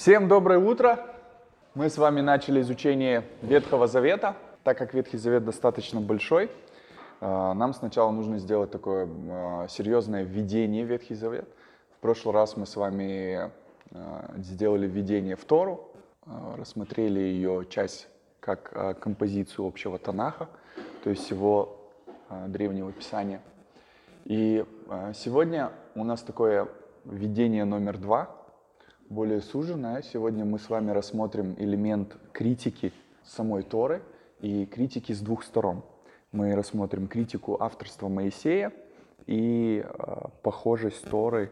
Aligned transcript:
Всем 0.00 0.28
доброе 0.28 0.58
утро! 0.58 0.98
Мы 1.74 1.90
с 1.90 1.98
вами 1.98 2.22
начали 2.22 2.62
изучение 2.62 3.22
Ветхого 3.42 3.86
Завета. 3.86 4.34
Так 4.64 4.78
как 4.78 4.94
Ветхий 4.94 5.18
Завет 5.18 5.44
достаточно 5.44 6.00
большой, 6.00 6.46
э, 6.46 6.50
нам 7.20 7.74
сначала 7.74 8.10
нужно 8.10 8.38
сделать 8.38 8.70
такое 8.70 9.06
э, 9.06 9.66
серьезное 9.68 10.22
введение 10.22 10.86
в 10.86 10.88
Ветхий 10.88 11.12
Завет. 11.12 11.46
В 11.98 12.00
прошлый 12.00 12.34
раз 12.34 12.56
мы 12.56 12.64
с 12.64 12.76
вами 12.76 13.50
э, 13.90 14.00
сделали 14.38 14.86
введение 14.86 15.36
в 15.36 15.44
Тору, 15.44 15.92
рассмотрели 16.56 17.20
ее 17.20 17.66
часть 17.68 18.08
как 18.40 19.00
композицию 19.00 19.66
общего 19.66 19.98
Танаха, 19.98 20.48
то 21.04 21.10
есть 21.10 21.26
всего 21.26 21.76
древнего 22.46 22.90
Писания. 22.90 23.42
И 24.24 24.64
сегодня 25.12 25.72
у 25.94 26.04
нас 26.04 26.22
такое 26.22 26.68
введение 27.04 27.66
номер 27.66 27.98
два– 27.98 28.34
более 29.10 29.40
суженная. 29.40 30.02
Сегодня 30.02 30.44
мы 30.44 30.60
с 30.60 30.70
вами 30.70 30.92
рассмотрим 30.92 31.56
элемент 31.58 32.16
критики 32.32 32.92
самой 33.24 33.64
Торы 33.64 34.02
и 34.40 34.64
критики 34.66 35.12
с 35.12 35.18
двух 35.20 35.42
сторон. 35.42 35.82
Мы 36.30 36.54
рассмотрим 36.54 37.08
критику 37.08 37.60
авторства 37.60 38.06
Моисея 38.08 38.72
и 39.26 39.84
э, 39.84 40.14
похожесть 40.42 41.04
Торы, 41.10 41.50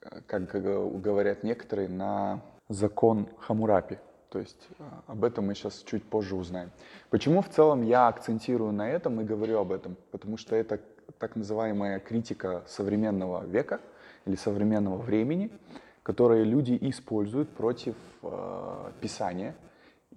э, 0.00 0.20
как 0.28 0.48
говорят 0.52 1.42
некоторые, 1.42 1.88
на 1.88 2.40
закон 2.68 3.26
Хамурапи. 3.40 3.98
То 4.30 4.38
есть 4.38 4.68
э, 4.78 4.84
об 5.08 5.24
этом 5.24 5.48
мы 5.48 5.56
сейчас 5.56 5.82
чуть 5.82 6.04
позже 6.04 6.36
узнаем. 6.36 6.70
Почему 7.10 7.42
в 7.42 7.48
целом 7.48 7.82
я 7.82 8.06
акцентирую 8.06 8.70
на 8.70 8.88
этом 8.88 9.20
и 9.20 9.24
говорю 9.24 9.58
об 9.58 9.72
этом? 9.72 9.96
Потому 10.12 10.36
что 10.36 10.54
это 10.54 10.80
так 11.18 11.34
называемая 11.34 11.98
критика 11.98 12.62
современного 12.68 13.44
века 13.44 13.80
или 14.24 14.36
современного 14.36 14.98
времени– 14.98 15.50
которые 16.06 16.44
люди 16.44 16.78
используют 16.82 17.48
против 17.48 17.96
э, 18.22 18.92
Писания. 19.00 19.56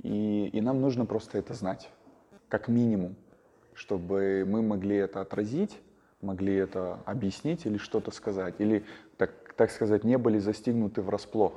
И, 0.03 0.47
и 0.53 0.61
нам 0.61 0.81
нужно 0.81 1.07
просто 1.07 1.39
это 1.39 1.55
знать, 1.55 1.89
как 2.47 2.67
минимум, 2.67 3.15
чтобы 3.73 4.45
мы 4.47 4.61
могли 4.61 4.97
это 4.97 5.21
отразить, 5.21 5.75
могли 6.21 6.53
это 6.53 6.99
объяснить 7.05 7.65
или 7.65 7.79
что-то 7.79 8.11
сказать, 8.11 8.53
или, 8.59 8.85
так, 9.17 9.31
так 9.57 9.71
сказать, 9.71 10.03
не 10.03 10.19
были 10.19 10.37
застигнуты 10.37 11.01
врасплох. 11.01 11.53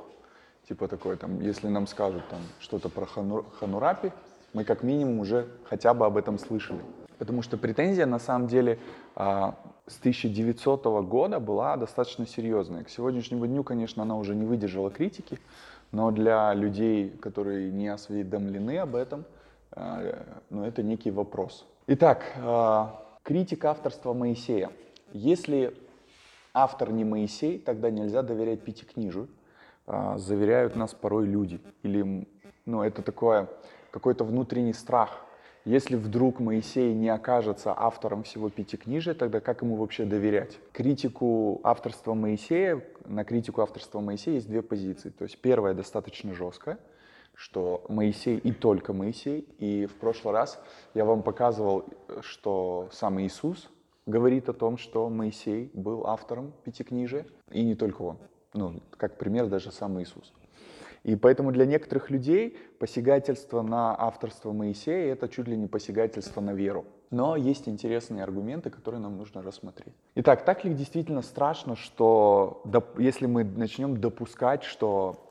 Типа 0.67 0.87
такое, 0.87 1.15
там, 1.15 1.39
если 1.39 1.67
нам 1.67 1.85
скажут 1.85 2.27
там, 2.29 2.41
что-то 2.59 2.89
про 2.89 3.05
Ханур, 3.05 3.45
Ханурапи, 3.59 4.11
мы 4.53 4.63
как 4.63 4.81
минимум 4.81 5.19
уже 5.19 5.45
хотя 5.65 5.93
бы 5.93 6.07
об 6.07 6.17
этом 6.17 6.39
слышали. 6.39 6.81
Потому 7.17 7.41
что 7.41 7.57
претензия 7.57 8.05
на 8.05 8.19
самом 8.19 8.47
деле 8.47 8.79
а, 9.15 9.55
с 9.87 9.99
1900 9.99 10.85
года 11.05 11.39
была 11.39 11.77
достаточно 11.77 12.25
серьезная. 12.25 12.83
К 12.83 12.89
сегодняшнему 12.89 13.45
дню, 13.47 13.63
конечно, 13.63 14.03
она 14.03 14.17
уже 14.17 14.35
не 14.35 14.45
выдержала 14.45 14.89
критики, 14.89 15.39
но 15.91 16.11
для 16.11 16.53
людей, 16.53 17.09
которые 17.09 17.71
не 17.71 17.87
осведомлены 17.87 18.79
об 18.79 18.95
этом, 18.95 19.25
э, 19.75 20.23
ну, 20.49 20.63
это 20.63 20.81
некий 20.81 21.11
вопрос. 21.11 21.65
Итак, 21.87 22.23
э, 22.35 22.85
критика 23.23 23.71
авторства 23.71 24.13
Моисея. 24.13 24.71
Если 25.11 25.75
автор 26.53 26.91
не 26.91 27.03
Моисей, 27.03 27.59
тогда 27.59 27.89
нельзя 27.89 28.21
доверять 28.23 28.61
пятикнижию. 28.61 29.27
Заверяют 30.15 30.77
нас 30.77 30.93
порой 30.93 31.25
люди. 31.25 31.59
Или 31.81 32.25
ну, 32.65 32.83
это 32.83 33.01
такое, 33.01 33.49
какой-то 33.91 34.23
внутренний 34.23 34.71
страх– 34.71 35.19
если 35.65 35.95
вдруг 35.95 36.39
Моисей 36.39 36.93
не 36.93 37.07
окажется 37.07 37.73
автором 37.75 38.23
всего 38.23 38.49
Пятикнижия, 38.49 39.13
тогда 39.13 39.39
как 39.39 39.61
ему 39.61 39.75
вообще 39.75 40.03
доверять? 40.03 40.59
Критику 40.73 41.61
авторства 41.63 42.13
Моисея, 42.13 42.83
на 43.05 43.23
критику 43.23 43.61
авторства 43.61 44.01
Моисея 44.01 44.35
есть 44.35 44.47
две 44.47 44.61
позиции. 44.61 45.09
То 45.09 45.23
есть 45.23 45.37
первая 45.39 45.73
достаточно 45.73 46.33
жесткая, 46.33 46.79
что 47.33 47.85
Моисей 47.87 48.37
и 48.37 48.51
только 48.51 48.91
Моисей. 48.91 49.47
И 49.57 49.85
в 49.85 49.95
прошлый 49.95 50.33
раз 50.33 50.61
я 50.93 51.05
вам 51.05 51.23
показывал, 51.23 51.85
что 52.21 52.89
сам 52.91 53.21
Иисус 53.21 53.69
говорит 54.05 54.49
о 54.49 54.53
том, 54.53 54.77
что 54.77 55.07
Моисей 55.07 55.71
был 55.73 56.05
автором 56.07 56.51
Пятикнижия, 56.65 57.25
и 57.51 57.63
не 57.63 57.75
только 57.75 58.01
он. 58.01 58.17
Ну, 58.53 58.81
как 58.97 59.17
пример 59.17 59.47
даже 59.47 59.71
сам 59.71 60.01
Иисус. 60.01 60.33
И 61.03 61.15
поэтому 61.17 61.51
для 61.51 61.65
некоторых 61.65 62.09
людей 62.09 62.57
посягательство 62.79 63.61
на 63.61 63.93
авторство 63.99 64.53
Моисея— 64.53 65.13
это 65.13 65.27
чуть 65.27 65.47
ли 65.47 65.57
не 65.57 65.67
посягательство 65.67 66.39
на 66.39 66.53
веру. 66.53 66.85
Но 67.11 67.35
есть 67.35 67.67
интересные 67.67 68.23
аргументы, 68.23 68.69
которые 68.69 69.01
нам 69.01 69.17
нужно 69.17 69.41
рассмотреть. 69.41 69.93
Итак, 70.15 70.45
так 70.45 70.63
ли 70.63 70.73
действительно 70.73 71.21
страшно, 71.21 71.75
что 71.75 72.63
если 72.97 73.25
мы 73.25 73.43
начнем 73.43 73.99
допускать, 73.99 74.63
что 74.63 75.29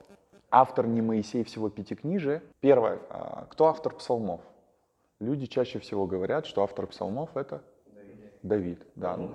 автор 0.50 0.86
не 0.86 1.00
Моисей 1.00 1.42
всего 1.42 1.70
Пятикнижия? 1.70 2.42
Первое, 2.60 3.00
а, 3.08 3.46
кто 3.50 3.66
автор 3.66 3.94
псалмов? 3.94 4.42
Люди 5.20 5.46
чаще 5.46 5.78
всего 5.78 6.06
говорят, 6.06 6.46
что 6.46 6.62
автор 6.62 6.86
псалмов— 6.86 7.30
это 7.36 7.62
Давид. 7.94 8.30
Давид 8.42 8.78
да. 8.94 9.16
Ну, 9.16 9.30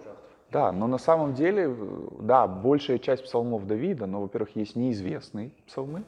да, 0.52 0.72
но 0.72 0.88
на 0.88 0.98
самом 0.98 1.34
деле, 1.34 1.76
да, 2.22 2.48
большая 2.48 3.00
часть 3.00 3.24
псалмов 3.24 3.66
Давида, 3.68 4.06
но, 4.06 4.22
во-первых, 4.22 4.56
есть 4.56 4.76
неизвестные 4.76 5.52
псалмы, 5.66 6.04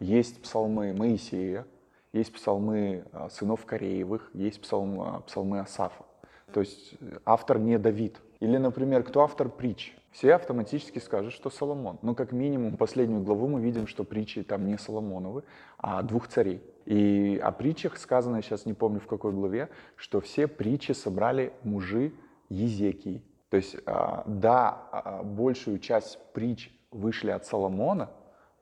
есть 0.00 0.42
псалмы 0.42 0.92
Моисея, 0.92 1.66
есть 2.12 2.32
псалмы 2.32 3.04
а, 3.12 3.28
сынов 3.28 3.66
Кореевых, 3.66 4.30
есть 4.34 4.60
псалм, 4.60 5.00
а, 5.00 5.20
псалмы 5.20 5.60
Асафа. 5.60 6.04
То 6.52 6.60
есть 6.60 6.94
э, 7.00 7.18
автор 7.24 7.58
не 7.58 7.78
Давид. 7.78 8.20
Или, 8.40 8.56
например, 8.56 9.02
кто 9.02 9.22
автор 9.22 9.48
притч? 9.48 9.94
Все 10.10 10.34
автоматически 10.34 10.98
скажут, 10.98 11.34
что 11.34 11.50
Соломон. 11.50 11.98
Но 12.00 12.14
как 12.14 12.32
минимум 12.32 12.76
последнюю 12.76 13.22
главу 13.22 13.46
мы 13.48 13.60
видим, 13.60 13.86
что 13.86 14.04
притчи 14.04 14.42
там 14.42 14.66
не 14.66 14.78
Соломоновы, 14.78 15.44
а 15.76 16.02
двух 16.02 16.28
царей. 16.28 16.62
И 16.86 17.38
о 17.42 17.52
притчах 17.52 17.98
сказано, 17.98 18.36
я 18.36 18.42
сейчас 18.42 18.64
не 18.64 18.72
помню 18.72 19.00
в 19.00 19.06
какой 19.06 19.32
главе, 19.32 19.68
что 19.96 20.20
все 20.20 20.46
притчи 20.46 20.92
собрали 20.92 21.52
мужи 21.62 22.12
Езекии. 22.48 23.22
То 23.50 23.58
есть, 23.58 23.76
а, 23.84 24.24
да, 24.26 25.22
большую 25.24 25.78
часть 25.78 26.18
притч 26.32 26.70
вышли 26.90 27.30
от 27.30 27.44
Соломона, 27.44 28.10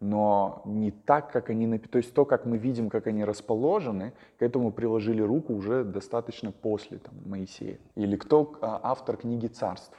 но 0.01 0.63
не 0.65 0.91
так, 0.91 1.33
как 1.33 1.51
они. 1.51 1.79
То 1.79 1.99
есть 1.99 2.15
то, 2.15 2.25
как 2.25 2.45
мы 2.45 2.59
видим, 2.59 2.91
как 2.91 3.07
они 3.07 3.25
расположены, 3.25 4.13
к 4.39 4.43
этому 4.43 4.73
приложили 4.73 5.23
руку 5.23 5.55
уже 5.55 5.85
достаточно 5.85 6.53
после 6.53 6.99
там, 6.99 7.15
Моисея. 7.25 7.79
Или 7.95 8.17
кто 8.17 8.57
а, 8.61 8.81
автор 8.83 9.17
книги 9.17 9.47
царств. 9.47 9.97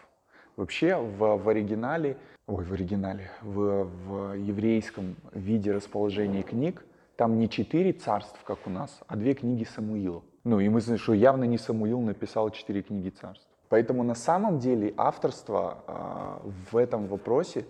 Вообще 0.56 0.96
в, 0.96 1.38
в 1.38 1.50
оригинале, 1.50 2.18
ой, 2.48 2.64
в 2.64 2.74
оригинале, 2.74 3.30
в, 3.42 3.84
в 3.84 4.34
еврейском 4.34 5.16
виде 5.34 5.72
расположения 5.72 6.42
книг, 6.42 6.84
там 7.16 7.38
не 7.38 7.50
четыре 7.50 7.94
царств, 7.94 8.40
как 8.44 8.60
у 8.66 8.70
нас, 8.70 9.00
а 9.08 9.16
две 9.16 9.34
книги 9.34 9.64
Самуила. 9.64 10.24
Ну 10.44 10.60
и 10.60 10.70
мы 10.70 10.82
знаем, 10.82 11.00
что 11.00 11.14
явно 11.14 11.44
не 11.44 11.58
Самуил 11.58 12.02
написал 12.02 12.50
четыре 12.52 12.82
книги 12.82 13.10
царств. 13.10 13.48
Поэтому 13.70 14.04
на 14.04 14.16
самом 14.16 14.60
деле 14.60 14.94
авторство 14.98 15.78
э, 15.88 16.50
в 16.72 16.78
этом 16.78 17.08
вопросе 17.08 17.66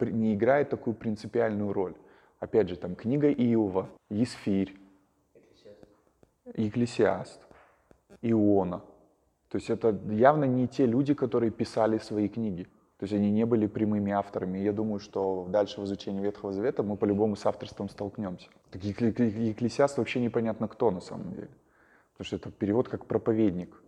не 0.00 0.34
играет 0.34 0.70
такую 0.70 0.94
принципиальную 0.94 1.72
роль. 1.72 1.94
Опять 2.40 2.68
же, 2.68 2.76
там 2.76 2.94
книга 2.94 3.30
Иова, 3.30 3.88
Есфирь, 4.10 4.76
Екклесиаст, 6.54 7.40
Иона. 8.22 8.82
То 9.48 9.58
есть 9.58 9.70
это 9.70 9.98
явно 10.10 10.44
не 10.44 10.68
те 10.68 10.86
люди, 10.86 11.14
которые 11.14 11.50
писали 11.50 11.98
свои 11.98 12.28
книги. 12.28 12.64
То 12.98 13.04
есть 13.04 13.14
они 13.14 13.30
не 13.30 13.44
были 13.44 13.66
прямыми 13.66 14.12
авторами. 14.12 14.58
Я 14.58 14.72
думаю, 14.72 15.00
что 15.00 15.46
дальше 15.50 15.80
в 15.80 15.84
изучении 15.84 16.22
Ветхого 16.22 16.52
Завета 16.52 16.82
мы 16.82 16.96
по-любому 16.96 17.36
с 17.36 17.44
авторством 17.44 17.88
столкнемся. 17.88 18.48
Так 18.70 18.82
Екклесиаст 18.84 19.98
вообще 19.98 20.20
непонятно 20.20 20.66
кто 20.66 20.90
на 20.90 21.00
самом 21.00 21.32
деле. 21.34 21.50
Потому 22.12 22.26
что 22.26 22.36
это 22.36 22.50
перевод 22.50 22.88
как 22.88 23.04
проповедник. 23.06 23.82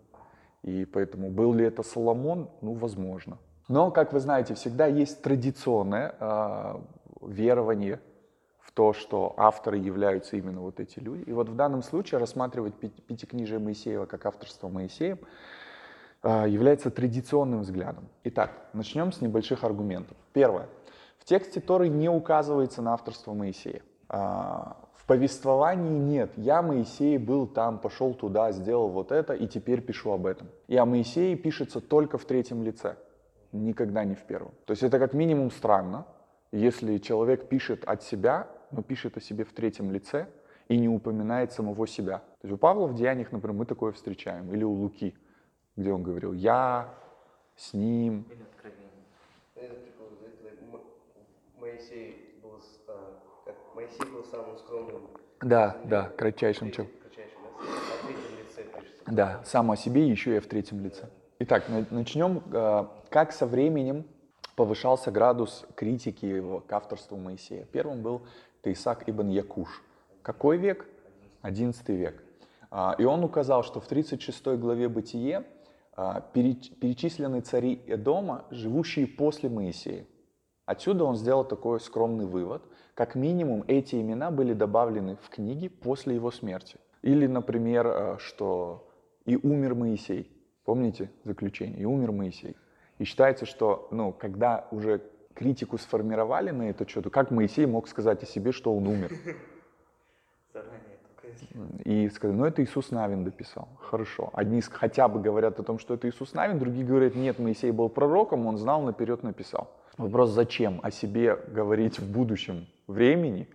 И 0.62 0.84
поэтому 0.84 1.30
был 1.30 1.54
ли 1.54 1.64
это 1.64 1.82
Соломон? 1.82 2.50
Ну, 2.60 2.74
возможно. 2.74 3.38
Но, 3.68 3.90
как 3.90 4.14
вы 4.14 4.20
знаете, 4.20 4.54
всегда 4.54 4.86
есть 4.86 5.22
традиционное 5.22 6.14
э, 6.18 6.74
верование 7.20 8.00
в 8.60 8.72
то, 8.72 8.94
что 8.94 9.34
авторы 9.36 9.76
являются 9.76 10.36
именно 10.36 10.62
вот 10.62 10.80
эти 10.80 10.98
люди. 10.98 11.24
И 11.24 11.32
вот 11.32 11.50
в 11.50 11.54
данном 11.54 11.82
случае 11.82 12.18
рассматривать 12.18 12.74
Пятикнижие 12.74 13.58
Моисеева 13.58 14.06
как 14.06 14.24
авторство 14.24 14.68
Моисеем 14.68 15.18
э, 16.22 16.46
является 16.48 16.90
традиционным 16.90 17.60
взглядом. 17.60 18.08
Итак, 18.24 18.52
начнем 18.72 19.12
с 19.12 19.20
небольших 19.20 19.64
аргументов. 19.64 20.16
Первое. 20.32 20.66
В 21.18 21.24
тексте 21.26 21.60
Торы 21.60 21.88
не 21.88 22.08
указывается 22.08 22.80
на 22.80 22.94
авторство 22.94 23.34
Моисея. 23.34 23.82
Э, 24.08 24.16
в 24.94 25.04
повествовании 25.06 25.98
нет. 25.98 26.30
Я, 26.36 26.62
Моисей, 26.62 27.18
был 27.18 27.46
там, 27.46 27.78
пошел 27.78 28.14
туда, 28.14 28.50
сделал 28.52 28.88
вот 28.88 29.12
это, 29.12 29.34
и 29.34 29.46
теперь 29.46 29.82
пишу 29.82 30.12
об 30.12 30.24
этом. 30.24 30.48
И 30.68 30.76
о 30.78 30.86
Моисее 30.86 31.36
пишется 31.36 31.82
только 31.82 32.16
в 32.16 32.24
третьем 32.24 32.62
лице 32.62 32.96
никогда 33.52 34.04
не 34.04 34.14
в 34.14 34.22
первом. 34.22 34.52
То 34.64 34.72
есть 34.72 34.82
это 34.82 34.98
как 34.98 35.14
минимум 35.14 35.50
странно, 35.50 36.06
если 36.52 36.98
человек 36.98 37.48
пишет 37.48 37.84
от 37.84 38.02
себя, 38.02 38.48
но 38.70 38.82
пишет 38.82 39.16
о 39.16 39.20
себе 39.20 39.44
в 39.44 39.52
третьем 39.52 39.90
лице 39.90 40.28
и 40.68 40.78
не 40.78 40.88
упоминает 40.88 41.52
самого 41.52 41.86
себя. 41.86 42.18
То 42.40 42.48
есть 42.48 42.54
у 42.54 42.58
Павла 42.58 42.86
в 42.86 42.94
Деяниях, 42.94 43.32
например, 43.32 43.56
мы 43.56 43.66
такое 43.66 43.92
встречаем, 43.92 44.52
или 44.52 44.64
у 44.64 44.72
Луки, 44.72 45.16
где 45.76 45.92
он 45.92 46.02
говорил 46.02 46.32
«я 46.32 46.94
с 47.56 47.72
ним». 47.72 48.26
Моисей 51.60 52.38
был, 52.42 52.58
как 54.22 54.26
самым 54.26 54.58
скромным. 54.58 55.02
Да, 55.40 55.76
да, 55.84 56.10
кратчайшим 56.16 56.70
пишется. 56.70 56.88
Да, 59.06 59.42
сам 59.44 59.70
о 59.70 59.76
себе 59.76 60.06
еще 60.06 60.36
и 60.36 60.40
в 60.40 60.46
третьем 60.46 60.80
лице. 60.82 61.08
Итак, 61.40 61.68
на- 61.68 61.86
начнем. 61.90 62.42
э, 62.52 62.84
Как 63.10 63.32
со 63.32 63.46
временем 63.46 64.04
повышался 64.56 65.10
градус 65.10 65.64
критики 65.76 66.42
к 66.66 66.72
авторству 66.72 67.16
Моисея? 67.16 67.64
Первым 67.64 68.02
был 68.02 68.22
Таисак 68.62 69.08
ибн 69.08 69.28
Якуш. 69.28 69.82
Какой 70.22 70.58
век? 70.58 70.86
XI 71.42 71.94
век. 71.96 72.22
А, 72.70 72.94
И 72.98 73.04
он 73.04 73.24
указал, 73.24 73.62
что 73.62 73.80
в 73.80 73.86
36 73.86 74.56
главе 74.58 74.88
Бытие 74.88 75.44
а, 75.96 76.20
переч- 76.34 76.74
перечислены 76.80 77.40
цари 77.40 77.80
Эдома, 77.86 78.44
живущие 78.50 79.06
после 79.06 79.48
Моисея. 79.48 80.04
Отсюда 80.66 81.04
он 81.04 81.16
сделал 81.16 81.44
такой 81.44 81.80
скромный 81.80 82.26
вывод. 82.26 82.62
Как 82.94 83.14
минимум 83.14 83.64
эти 83.68 83.94
имена 83.96 84.30
были 84.30 84.52
добавлены 84.52 85.16
в 85.22 85.28
книги 85.30 85.68
после 85.68 86.14
его 86.16 86.30
смерти. 86.30 86.76
Или, 87.02 87.26
например, 87.26 87.86
э, 87.86 88.16
что 88.18 88.88
«И 89.24 89.36
умер 89.36 89.74
Моисей». 89.76 90.30
Помните 90.68 91.10
заключение? 91.24 91.80
«И 91.80 91.86
умер 91.86 92.12
Моисей». 92.12 92.54
И 92.98 93.04
считается, 93.04 93.46
что 93.46 93.88
ну, 93.90 94.12
когда 94.12 94.66
уже 94.70 95.00
критику 95.32 95.78
сформировали 95.78 96.50
на 96.50 96.68
это 96.68 96.86
что-то, 96.86 97.08
как 97.08 97.30
Моисей 97.30 97.64
мог 97.64 97.88
сказать 97.88 98.22
о 98.22 98.26
себе, 98.26 98.52
что 98.52 98.76
он 98.76 98.86
умер? 98.86 99.10
И 101.86 102.10
сказали, 102.10 102.36
ну 102.36 102.44
это 102.44 102.62
Иисус 102.62 102.90
Навин 102.90 103.24
дописал. 103.24 103.66
Хорошо. 103.80 104.28
Одни 104.34 104.60
хотя 104.60 105.08
бы 105.08 105.22
говорят 105.22 105.58
о 105.58 105.62
том, 105.62 105.78
что 105.78 105.94
это 105.94 106.06
Иисус 106.06 106.34
Навин, 106.34 106.58
другие 106.58 106.84
говорят, 106.84 107.14
нет, 107.14 107.38
Моисей 107.38 107.70
был 107.70 107.88
пророком, 107.88 108.46
он 108.46 108.58
знал, 108.58 108.82
наперед 108.82 109.22
написал. 109.22 109.70
Вопрос, 109.96 110.28
зачем 110.28 110.80
о 110.82 110.90
себе 110.90 111.36
говорить 111.48 111.98
в 111.98 112.12
будущем 112.12 112.66
времени? 112.86 113.48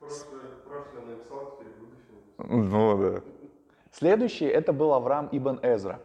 Прошлое, 0.00 0.40
прошлое 0.68 1.16
написал, 1.16 1.56
теперь 1.58 1.72
будущее 1.80 2.12
написал. 2.36 2.58
Ну 2.58 2.98
да. 2.98 3.22
Следующий 3.90 4.44
это 4.44 4.74
был 4.74 4.92
Авраам 4.92 5.30
ибн 5.32 5.60
Эзра. 5.62 5.98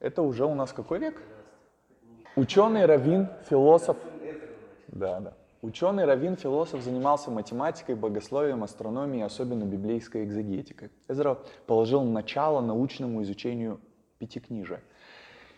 Это 0.00 0.22
уже 0.22 0.46
у 0.46 0.54
нас 0.54 0.72
какой 0.72 0.98
век? 0.98 1.22
Ученый, 2.34 2.86
раввин, 2.86 3.28
философ. 3.48 3.96
Да, 4.88 5.20
да. 5.20 5.34
Ученый, 5.62 6.06
раввин, 6.06 6.36
философ 6.36 6.82
занимался 6.82 7.30
математикой, 7.30 7.94
богословием, 7.94 8.64
астрономией, 8.64 9.24
особенно 9.24 9.64
библейской 9.64 10.24
экзегетикой. 10.24 10.90
Эзра 11.06 11.38
положил 11.66 12.02
начало 12.02 12.62
научному 12.62 13.22
изучению 13.22 13.78
пятикнижия. 14.18 14.80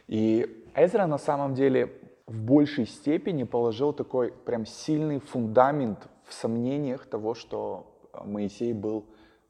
И 0.08 0.64
Эзра 0.74 1.06
на 1.06 1.18
самом 1.18 1.54
деле 1.54 1.92
в 2.26 2.42
большей 2.42 2.86
степени 2.86 3.44
положил 3.44 3.92
такой 3.92 4.32
прям 4.32 4.66
сильный 4.66 5.20
фундамент 5.20 6.08
в 6.24 6.32
сомнениях 6.32 7.06
того, 7.06 7.34
что 7.34 7.86
Моисей 8.24 8.72
был 8.72 9.04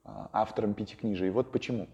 а, 0.04 0.28
автором 0.34 0.74
пятикнижия. 0.74 1.28
И 1.28 1.30
вот 1.30 1.50
почему. 1.50 1.88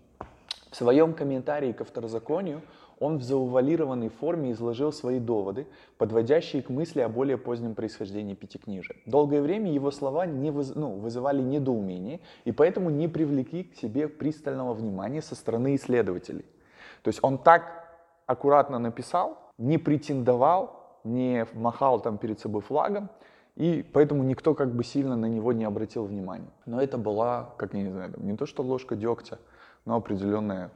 В 0.70 0.76
своем 0.76 1.14
комментарии 1.14 1.72
к 1.72 1.84
второзаконию 1.84 2.60
он 3.00 3.18
в 3.18 3.22
заувалированной 3.22 4.08
форме 4.08 4.52
изложил 4.52 4.92
свои 4.92 5.20
доводы, 5.20 5.66
подводящие 5.98 6.62
к 6.62 6.68
мысли 6.68 7.00
о 7.00 7.08
более 7.08 7.38
позднем 7.38 7.74
происхождении 7.74 8.34
пятикнижия. 8.34 8.96
Долгое 9.06 9.40
время 9.40 9.72
его 9.72 9.90
слова 9.90 10.26
не 10.26 10.50
выз- 10.50 10.72
ну, 10.74 10.90
вызывали 10.98 11.40
недоумение 11.40 12.20
и 12.44 12.52
поэтому 12.52 12.90
не 12.90 13.08
привлекли 13.08 13.64
к 13.64 13.76
себе 13.76 14.08
пристального 14.08 14.74
внимания 14.74 15.22
со 15.22 15.34
стороны 15.34 15.76
исследователей. 15.76 16.44
То 17.02 17.08
есть 17.08 17.20
он 17.22 17.38
так 17.38 17.62
аккуратно 18.26 18.78
написал, 18.78 19.38
не 19.58 19.78
претендовал, 19.78 21.00
не 21.04 21.46
махал 21.54 22.00
там 22.00 22.18
перед 22.18 22.40
собой 22.40 22.62
флагом, 22.62 23.08
и 23.54 23.84
поэтому 23.92 24.22
никто 24.22 24.54
как 24.54 24.74
бы 24.74 24.84
сильно 24.84 25.16
на 25.16 25.26
него 25.26 25.52
не 25.52 25.64
обратил 25.64 26.04
внимания. 26.04 26.50
Но 26.66 26.80
это 26.80 26.98
была, 26.98 27.54
как 27.56 27.74
я 27.74 27.82
не 27.82 27.90
знаю, 27.90 28.12
не 28.18 28.36
то 28.36 28.46
что 28.46 28.62
ложка 28.62 28.94
дегтя, 28.94 29.38
но 29.84 29.96
определенная 29.96 30.70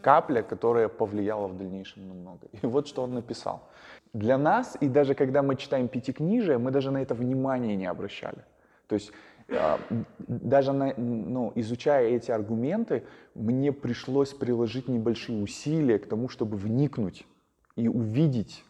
капля, 0.00 0.42
которая 0.42 0.88
повлияла 0.88 1.46
в 1.46 1.56
дальнейшем 1.56 2.08
на 2.08 2.14
много. 2.14 2.48
И 2.62 2.66
вот 2.66 2.88
что 2.88 3.02
он 3.02 3.14
написал. 3.14 3.68
Для 4.12 4.38
нас, 4.38 4.76
и 4.80 4.88
даже 4.88 5.14
когда 5.14 5.42
мы 5.42 5.56
читаем 5.56 5.88
Пятикнижие, 5.88 6.58
мы 6.58 6.70
даже 6.70 6.90
на 6.90 7.02
это 7.02 7.14
внимания 7.14 7.76
не 7.76 7.86
обращали. 7.86 8.44
То 8.86 8.94
есть 8.94 9.12
а, 9.50 9.78
даже 10.18 10.72
на- 10.72 10.94
ну, 10.96 11.52
изучая 11.54 12.08
эти 12.08 12.30
аргументы, 12.30 13.04
мне 13.34 13.72
пришлось 13.72 14.32
приложить 14.32 14.88
небольшие 14.88 15.42
усилия 15.42 15.98
к 15.98 16.06
тому, 16.06 16.28
чтобы 16.28 16.56
вникнуть 16.56 17.26
и 17.76 17.88
увидеть, 17.88 18.64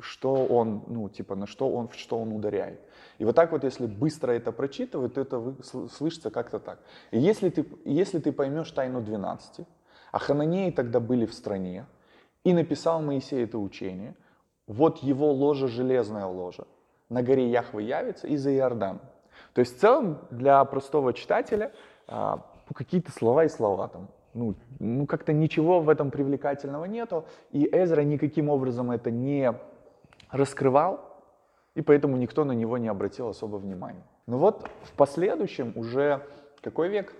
что 0.00 0.46
он, 0.46 0.84
ну, 0.88 1.08
типа, 1.08 1.36
на 1.36 1.46
что 1.46 1.70
он, 1.70 1.90
что 1.90 2.18
он 2.18 2.32
ударяет. 2.32 2.80
И 3.18 3.24
вот 3.24 3.36
так 3.36 3.52
вот, 3.52 3.64
если 3.64 3.86
быстро 3.86 4.32
это 4.32 4.50
прочитывать, 4.50 5.14
то 5.14 5.20
это 5.20 5.54
слышится 5.92 6.30
как-то 6.30 6.58
так. 6.58 6.80
И 7.10 7.18
если 7.18 7.50
ты, 7.50 7.66
если 7.84 8.18
ты 8.18 8.32
поймешь 8.32 8.70
тайну 8.72 9.00
12, 9.02 9.66
а 10.12 10.18
хананеи 10.18 10.70
тогда 10.70 11.00
были 11.00 11.26
в 11.26 11.34
стране, 11.34 11.86
и 12.44 12.52
написал 12.52 13.02
Моисей 13.02 13.44
это 13.44 13.58
учение, 13.58 14.14
вот 14.66 14.98
его 14.98 15.32
ложа, 15.32 15.68
железная 15.68 16.26
ложа, 16.26 16.64
на 17.08 17.22
горе 17.22 17.50
Яхвы 17.50 17.82
явится 17.82 18.26
и 18.26 18.36
за 18.36 18.54
Иордан. 18.54 19.00
То 19.52 19.60
есть 19.60 19.76
в 19.76 19.80
целом 19.80 20.18
для 20.30 20.64
простого 20.64 21.12
читателя 21.12 21.72
а, 22.06 22.36
ну, 22.68 22.74
какие-то 22.74 23.10
слова 23.10 23.44
и 23.44 23.48
слова 23.48 23.88
там. 23.88 24.08
Ну, 24.32 24.54
ну 24.78 25.06
как-то 25.06 25.32
ничего 25.32 25.80
в 25.80 25.88
этом 25.88 26.10
привлекательного 26.10 26.84
нету, 26.84 27.24
и 27.50 27.68
Эзра 27.72 28.02
никаким 28.02 28.48
образом 28.48 28.92
это 28.92 29.10
не 29.10 29.52
раскрывал, 30.30 31.00
и 31.74 31.82
поэтому 31.82 32.16
никто 32.16 32.44
на 32.44 32.52
него 32.52 32.78
не 32.78 32.88
обратил 32.88 33.28
особо 33.28 33.56
внимания. 33.56 34.04
Но 34.26 34.38
вот 34.38 34.68
в 34.84 34.92
последующем 34.92 35.72
уже 35.74 36.24
какой 36.60 36.88
век? 36.88 37.12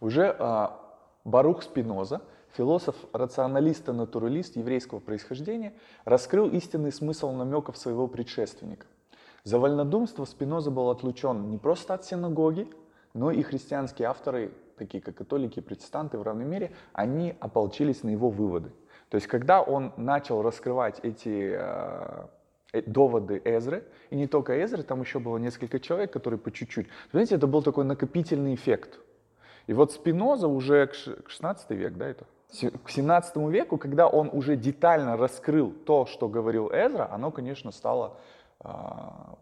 Это 0.00 0.10
17 0.10 0.16
Уже 0.16 0.36
а, 0.38 0.80
Барух 1.24 1.62
Спиноза, 1.62 2.22
философ-рационалист 2.56 3.88
и 3.88 3.92
натуралист 3.92 4.56
еврейского 4.56 5.00
происхождения, 5.00 5.74
раскрыл 6.04 6.48
истинный 6.48 6.92
смысл 6.92 7.32
намеков 7.32 7.76
своего 7.76 8.06
предшественника. 8.08 8.86
За 9.44 9.58
вольнодумство 9.58 10.24
Спиноза 10.24 10.70
был 10.70 10.90
отлучен 10.90 11.50
не 11.50 11.58
просто 11.58 11.94
от 11.94 12.04
синагоги, 12.04 12.68
но 13.14 13.30
и 13.30 13.42
христианские 13.42 14.08
авторы, 14.08 14.52
такие 14.76 15.02
как 15.02 15.14
католики 15.16 15.60
и 15.60 15.62
протестанты 15.62 16.18
в 16.18 16.22
равной 16.22 16.44
мере, 16.44 16.72
они 16.92 17.34
ополчились 17.40 18.02
на 18.02 18.10
его 18.10 18.28
выводы. 18.28 18.72
То 19.08 19.14
есть 19.16 19.26
когда 19.28 19.62
он 19.62 19.92
начал 19.96 20.42
раскрывать 20.42 20.98
эти 21.02 21.54
э, 21.56 22.26
э, 22.72 22.82
доводы 22.82 23.40
Эзры, 23.44 23.84
и 24.10 24.16
не 24.16 24.26
только 24.26 24.62
Эзры, 24.62 24.82
там 24.82 25.00
еще 25.00 25.20
было 25.20 25.38
несколько 25.38 25.78
человек, 25.78 26.12
которые 26.12 26.40
по 26.40 26.50
чуть-чуть. 26.50 26.88
Знаете, 27.12 27.36
это 27.36 27.46
был 27.46 27.62
такой 27.62 27.84
накопительный 27.84 28.54
эффект. 28.54 28.98
И 29.66 29.72
вот 29.72 29.92
Спиноза 29.92 30.48
уже 30.48 30.86
к 30.86 30.94
ш- 30.94 31.14
к 31.16 31.30
16 31.30 31.70
век, 31.70 31.94
да, 31.94 32.06
это? 32.06 32.24
К 32.84 32.90
17 32.90 33.36
веку, 33.48 33.76
когда 33.76 34.06
он 34.06 34.30
уже 34.32 34.56
детально 34.56 35.16
раскрыл 35.16 35.72
то, 35.72 36.06
что 36.06 36.28
говорил 36.28 36.70
Эзра, 36.72 37.08
оно, 37.12 37.30
конечно, 37.30 37.72
стало 37.72 38.16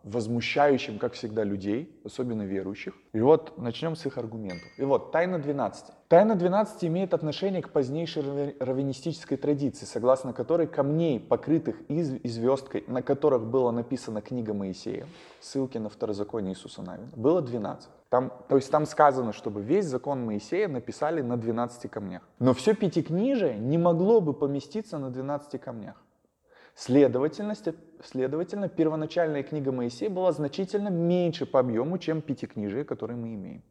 возмущающим, 0.03 0.99
как 0.99 1.15
всегда, 1.15 1.45
людей, 1.45 2.01
особенно 2.05 2.43
верующих. 2.43 2.95
И 3.13 3.21
вот 3.21 3.57
начнем 3.59 3.97
с 3.97 4.05
их 4.07 4.19
аргументов. 4.19 4.69
И 4.77 4.85
вот 4.85 5.13
тайна 5.13 5.39
12. 5.39 5.87
Тайна 6.09 6.35
12 6.37 6.85
имеет 6.85 7.15
отношение 7.15 7.63
к 7.63 7.71
позднейшей 7.71 8.23
равви- 8.23 8.57
раввинистической 8.61 9.39
традиции, 9.39 9.87
согласно 9.87 10.33
которой 10.33 10.67
камней, 10.67 11.19
покрытых 11.21 11.81
из- 11.89 12.21
звездкой, 12.25 12.85
на 12.87 13.03
которых 13.03 13.47
была 13.47 13.73
написана 13.73 14.21
книга 14.21 14.53
Моисея, 14.53 15.07
ссылки 15.41 15.79
на 15.79 15.89
второзаконие 15.89 16.53
Иисуса 16.53 16.83
Навина, 16.83 17.11
было 17.17 17.41
12. 17.41 17.89
Там, 18.11 18.31
то 18.49 18.57
есть 18.57 18.71
там 18.71 18.85
сказано, 18.87 19.33
чтобы 19.33 19.63
весь 19.63 19.87
закон 19.87 20.25
Моисея 20.25 20.69
написали 20.69 21.23
на 21.23 21.37
12 21.37 21.89
камнях. 21.91 22.23
Но 22.39 22.53
все 22.53 22.75
пятикнижие 22.75 23.59
не 23.59 23.79
могло 23.79 24.21
бы 24.21 24.35
поместиться 24.35 24.99
на 24.99 25.11
12 25.11 25.59
камнях. 25.59 25.97
Следовательно, 26.75 27.55
следовательно, 28.03 28.69
первоначальная 28.69 29.45
книга 29.45 29.71
Моисея 29.71 30.11
была 30.11 30.33
значительно 30.33 30.89
меньше 30.89 31.47
по 31.47 31.61
объему, 31.61 31.99
чем 31.99 32.21
пятикнижие, 32.21 32.85
которое 32.85 33.15
мы 33.15 33.35
имеем. 33.35 33.63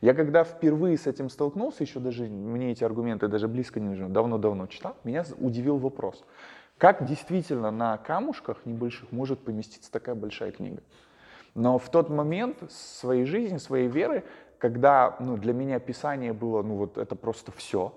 Я 0.00 0.14
когда 0.14 0.44
впервые 0.44 0.98
с 0.98 1.06
этим 1.06 1.30
столкнулся, 1.30 1.82
еще 1.82 1.98
даже 1.98 2.24
мне 2.24 2.72
эти 2.72 2.84
аргументы 2.84 3.28
даже 3.28 3.48
близко 3.48 3.80
не 3.80 3.88
нужны, 3.88 4.08
давно-давно 4.08 4.66
читал, 4.66 4.96
меня 5.04 5.24
удивил 5.38 5.78
вопрос. 5.78 6.24
Как 6.78 7.06
действительно 7.06 7.70
на 7.70 7.96
камушках 7.96 8.58
небольших 8.66 9.12
может 9.12 9.40
поместиться 9.40 9.90
такая 9.90 10.14
большая 10.14 10.52
книга? 10.52 10.82
Но 11.54 11.78
в 11.78 11.88
тот 11.88 12.10
момент 12.10 12.70
своей 12.70 13.24
жизни, 13.24 13.56
своей 13.56 13.88
веры, 13.88 14.24
когда 14.58 15.16
ну, 15.20 15.38
для 15.38 15.54
меня 15.54 15.78
Писание 15.78 16.34
было, 16.34 16.62
ну 16.62 16.76
вот 16.76 16.98
это 16.98 17.16
просто 17.16 17.50
все, 17.52 17.94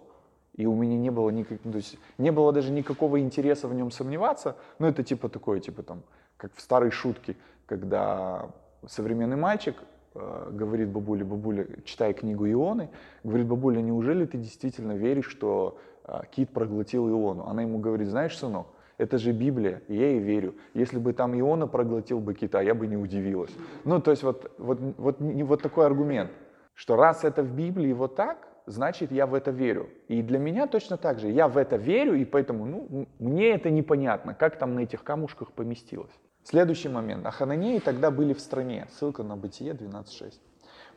и 0.59 0.65
у 0.65 0.75
меня 0.75 0.97
не 0.97 1.09
было, 1.09 1.29
никак, 1.29 1.59
то 1.61 1.77
есть 1.77 1.97
не 2.17 2.31
было 2.31 2.51
даже 2.51 2.71
никакого 2.71 3.21
интереса 3.21 3.69
в 3.69 3.73
нем 3.73 3.91
сомневаться, 3.91 4.57
ну 4.77 4.87
это 4.87 5.03
типа 5.03 5.29
такое, 5.29 5.61
типа 5.61 5.83
там, 5.83 6.03
как 6.35 6.51
в 6.53 6.59
старой 6.59 6.91
шутке, 6.91 7.37
когда 7.65 8.49
современный 8.85 9.37
мальчик 9.37 9.77
э, 10.15 10.49
говорит 10.51 10.89
бабуле, 10.89 11.23
бабуля, 11.23 11.65
читай 11.85 12.13
книгу 12.13 12.45
Ионы, 12.45 12.89
говорит, 13.23 13.47
бабуля, 13.47 13.79
неужели 13.79 14.25
ты 14.25 14.37
действительно 14.37 14.97
веришь, 14.97 15.29
что 15.29 15.77
э, 16.03 16.23
кит 16.29 16.49
проглотил 16.49 17.09
Иону? 17.09 17.47
Она 17.47 17.61
ему 17.61 17.79
говорит, 17.79 18.09
знаешь, 18.09 18.37
сынок, 18.37 18.67
Это 18.97 19.17
же 19.17 19.31
Библия, 19.31 19.81
и 19.87 19.95
я 19.95 20.07
ей 20.09 20.19
верю. 20.19 20.55
Если 20.73 20.99
бы 20.99 21.13
там 21.13 21.39
Иона 21.39 21.67
проглотил 21.67 22.19
бы 22.19 22.33
кита, 22.33 22.59
я 22.61 22.73
бы 22.73 22.85
не 22.85 22.97
удивилась. 22.97 23.55
Ну, 23.85 24.01
то 24.01 24.11
есть 24.11 24.23
вот, 24.23 24.51
вот, 24.57 24.79
вот, 24.97 25.21
вот 25.21 25.61
такой 25.61 25.85
аргумент, 25.85 26.31
что 26.73 26.97
раз 26.97 27.23
это 27.23 27.43
в 27.43 27.55
Библии 27.55 27.93
вот 27.93 28.15
так, 28.15 28.48
значит, 28.69 29.11
я 29.11 29.25
в 29.25 29.33
это 29.33 29.51
верю. 29.51 29.89
И 30.07 30.21
для 30.21 30.39
меня 30.39 30.67
точно 30.67 30.97
так 30.97 31.19
же. 31.19 31.29
Я 31.29 31.47
в 31.47 31.57
это 31.57 31.75
верю, 31.75 32.13
и 32.13 32.25
поэтому 32.25 32.65
ну, 32.65 33.07
мне 33.19 33.49
это 33.49 33.69
непонятно, 33.69 34.33
как 34.33 34.57
там 34.57 34.75
на 34.75 34.81
этих 34.81 35.03
камушках 35.03 35.51
поместилось. 35.51 36.11
Следующий 36.43 36.89
момент. 36.89 37.25
А 37.25 37.31
Хананеи 37.31 37.79
тогда 37.79 38.11
были 38.11 38.33
в 38.33 38.39
стране. 38.39 38.87
Ссылка 38.91 39.23
на 39.23 39.35
Бытие 39.35 39.73
12.6. 39.73 40.35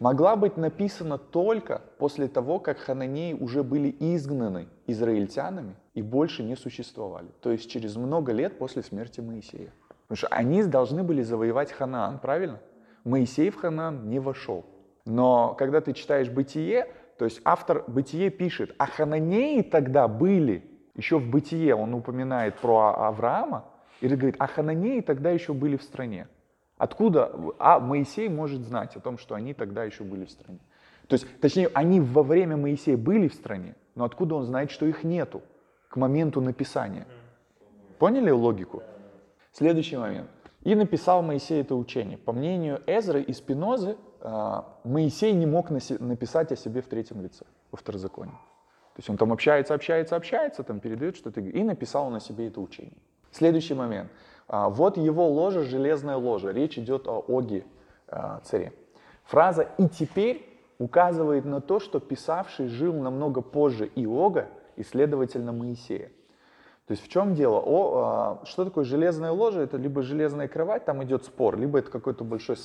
Могла 0.01 0.37
быть 0.37 0.57
написана 0.57 1.19
только 1.19 1.83
после 1.99 2.29
того, 2.29 2.59
как 2.59 2.79
Хананеи 2.79 3.35
уже 3.35 3.63
были 3.63 3.95
изгнаны 4.01 4.69
израильтянами 4.87 5.77
и 5.95 6.03
больше 6.03 6.43
не 6.43 6.57
существовали. 6.57 7.29
То 7.41 7.51
есть 7.51 7.71
через 7.71 7.97
много 7.97 8.33
лет 8.33 8.59
после 8.59 8.83
смерти 8.83 9.21
Моисея. 9.21 9.73
Потому 10.09 10.17
что 10.17 10.29
они 10.29 10.63
должны 10.65 11.03
были 11.03 11.23
завоевать 11.23 11.73
Ханаан, 11.73 12.19
правильно? 12.19 12.61
Моисей 13.05 13.51
в 13.51 13.57
Ханаан 13.57 14.09
не 14.09 14.19
вошел. 14.19 14.65
Но 15.05 15.55
когда 15.55 15.81
ты 15.81 15.93
читаешь 15.93 16.29
Бытие, 16.29 16.89
то 17.23 17.27
есть 17.27 17.41
автор 17.45 17.85
Бытие 17.87 18.31
пишет, 18.31 18.75
а 18.79 18.87
Хананеи 18.87 19.63
тогда 19.63 20.09
были, 20.09 20.69
еще 20.97 21.21
в 21.21 21.31
Бытие 21.31 21.77
он 21.77 21.95
упоминает 21.95 22.57
про 22.57 22.79
А- 22.79 23.07
Авраама, 23.07 23.67
и 24.01 24.09
говорит, 24.09 24.35
а 24.41 24.49
Хананеи 24.49 25.03
тогда 25.03 25.31
еще 25.31 25.53
были 25.53 25.77
в 25.77 25.85
стране. 25.85 26.27
Откуда 26.79 27.33
а 27.61 27.79
Моисей 27.79 28.29
может 28.29 28.63
знать 28.63 28.97
о 28.97 29.01
том, 29.01 29.19
что 29.19 29.37
они 29.37 29.55
тогда 29.55 29.85
еще 29.85 30.03
были 30.03 30.25
в 30.25 30.33
стране? 30.33 30.59
То 31.07 31.15
есть, 31.15 31.29
точнее, 31.41 31.71
они 31.75 32.01
во 32.01 32.25
время 32.25 32.57
Моисея 32.57 32.97
были 32.97 33.29
в 33.29 33.35
стране, 33.35 33.77
но 33.95 34.03
откуда 34.03 34.35
он 34.35 34.43
знает, 34.43 34.73
что 34.73 34.85
их 34.87 35.05
нету 35.05 35.43
к 35.91 35.95
моменту 35.95 36.41
написания? 36.41 37.07
Поняли 38.01 38.31
логику? 38.31 38.83
Следующий 39.53 39.97
момент. 39.97 40.29
И 40.65 40.75
написал 40.75 41.23
Моисей 41.23 41.61
это 41.61 41.77
учение. 41.77 42.19
По 42.19 42.33
мнению 42.33 42.83
Эзры 42.89 43.23
и 43.23 43.33
Спинозы, 43.33 43.97
Моисей 44.85 45.33
не 45.33 45.47
мог 45.47 45.71
написать 45.71 46.53
о 46.53 46.57
себе 46.57 46.81
в 46.81 46.87
третьем 46.87 47.23
лице, 47.23 47.45
во 47.71 47.77
второзаконии. 47.77 48.39
То 48.95 48.99
есть 48.99 49.11
он 49.11 49.17
там 49.17 49.33
общается, 49.33 49.75
общается, 49.75 50.17
общается, 50.17 50.63
там 50.63 50.79
передает 50.79 51.17
что-то, 51.17 51.41
и 51.41 51.63
написал 51.63 52.07
он 52.07 52.17
о 52.17 52.21
себе 52.21 52.49
это 52.49 52.61
учение. 52.61 52.99
Следующий 53.31 53.75
момент. 53.75 54.11
А, 54.49 54.69
Вот 54.69 54.99
его 54.99 55.27
ложа, 55.29 55.63
железная 55.63 56.17
ложа. 56.17 56.51
Речь 56.51 56.79
идет 56.79 57.09
о 57.09 57.25
Оге, 57.27 57.65
а, 58.09 58.41
царе. 58.45 58.73
Фраза 59.25 59.69
«и 59.79 59.89
теперь» 59.89 60.47
указывает 60.79 61.47
на 61.47 61.61
то, 61.61 61.81
что 61.81 62.01
писавший 62.01 62.67
жил 62.69 62.93
намного 62.93 63.41
позже 63.41 63.91
Иога 63.95 64.49
и, 64.77 64.83
следовательно, 64.83 65.53
Моисея. 65.53 66.11
То 66.87 66.93
есть 66.93 67.03
в 67.03 67.09
чем 67.09 67.35
дело? 67.35 67.63
О, 67.65 68.41
а, 68.43 68.45
что 68.45 68.67
такое 68.67 68.85
железная 68.85 69.31
ложа? 69.31 69.63
Это 69.63 69.79
либо 69.79 70.03
железная 70.03 70.49
кровать, 70.49 70.85
там 70.85 71.03
идет 71.03 71.25
спор, 71.25 71.57
либо 71.57 71.79
это 71.79 71.91
какой-то 71.91 72.25
большой 72.25 72.57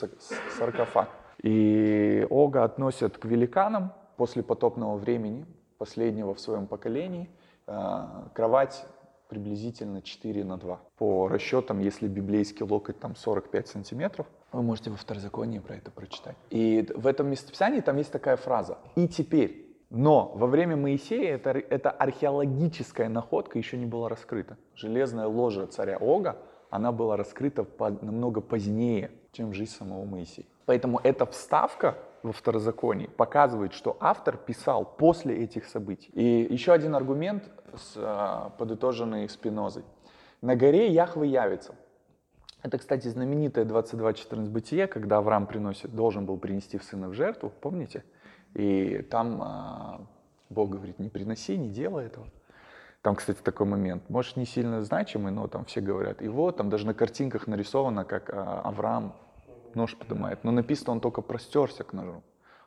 саркофаг. 0.60 1.08
И 1.44 2.25
Ога 2.29 2.63
относят 2.63 3.17
к 3.17 3.25
великанам 3.25 3.94
после 4.17 4.44
потопного 4.44 4.98
времени, 4.98 5.46
последнего 5.77 6.34
в 6.34 6.39
своем 6.39 6.67
поколении. 6.67 7.29
А, 7.67 8.29
Кровать 8.34 8.86
приблизительно 9.29 10.01
4 10.01 10.44
на 10.44 10.58
2. 10.58 10.79
По 10.98 11.27
расчетам, 11.27 11.79
если 11.79 12.08
библейский 12.08 12.65
локоть 12.65 13.00
там 13.00 13.15
45 13.15 13.67
сантиметров, 13.67 14.25
вы 14.51 14.63
можете 14.63 14.89
во 14.89 14.98
второзаконии 14.98 15.60
про 15.60 15.75
это 15.75 15.91
прочитать. 15.91 16.38
И 16.50 16.88
в 16.96 17.06
этом 17.06 17.27
местописании 17.27 17.82
там 17.82 17.98
есть 17.98 18.12
такая 18.12 18.38
фраза 18.38 18.77
«и 18.96 19.08
теперь». 19.08 19.65
Но 19.89 20.34
во 20.36 20.48
время 20.48 20.75
Моисея 20.75 21.36
эта, 21.36 21.51
эта 21.51 21.91
археологическая 21.91 23.08
находка 23.08 23.58
еще 23.58 23.77
не 23.77 23.86
была 23.86 24.10
раскрыта. 24.10 24.58
Железная 24.75 25.27
ложа 25.27 25.65
царя 25.67 25.98
Ога, 25.98 26.38
она 26.70 26.91
была 26.91 27.15
раскрыта 27.15 27.65
намного 28.01 28.41
позднее, 28.41 29.12
чем 29.32 29.53
жизнь 29.53 29.72
самого 29.72 30.03
Моисея. 30.03 30.48
Поэтому 30.68 31.00
эта 31.02 31.26
вставка 31.26 31.98
во 32.24 32.34
второзаконии 32.34 33.08
показывает, 33.08 33.74
что 33.74 33.96
автор 34.02 34.36
писал 34.36 34.84
после 34.84 35.44
этих 35.44 35.66
событий. 35.66 36.10
И 36.14 36.54
еще 36.54 36.74
один 36.74 36.94
аргумент, 36.94 37.50
с, 37.74 37.94
а, 37.96 38.50
подытоженный 38.58 39.30
Спинозой. 39.30 39.86
На 40.42 40.58
горе 40.58 40.92
Яхве 40.92 41.30
явится. 41.30 41.74
Это, 42.64 42.80
кстати, 42.80 43.08
знаменитое 43.08 43.64
22.14 43.64 44.50
бытие, 44.50 44.88
когда 44.88 45.20
Авраам 45.20 45.48
приносит, 45.48 45.96
должен 45.96 46.26
был 46.26 46.38
принести 46.38 46.78
в 46.78 46.84
сына 46.84 47.08
в 47.08 47.14
жертву, 47.14 47.50
помните? 47.62 48.04
И 48.54 49.08
там 49.10 49.42
а, 49.42 50.02
Бог 50.50 50.72
говорит, 50.72 51.00
не 51.00 51.08
приноси, 51.08 51.58
не 51.58 51.70
делай 51.70 52.08
этого. 52.08 52.28
Там, 53.02 53.16
кстати, 53.16 53.40
такой 53.42 53.68
момент, 53.68 54.10
может, 54.10 54.36
не 54.36 54.46
сильно 54.46 54.82
значимый, 54.82 55.32
но 55.32 55.48
там 55.48 55.64
все 55.64 55.80
говорят, 55.80 56.22
и 56.22 56.28
вот, 56.28 56.58
там 56.58 56.70
даже 56.70 56.86
на 56.86 56.94
картинках 56.94 57.48
нарисовано, 57.48 58.04
как 58.04 58.30
а, 58.34 58.64
Авраам 58.66 59.16
нож 59.78 59.96
поднимает, 59.96 60.44
но 60.44 60.52
написано, 60.52 60.92
он 60.94 61.00
только 61.00 61.22
простерся 61.22 61.84
к 61.84 61.94
ножу. 61.94 62.22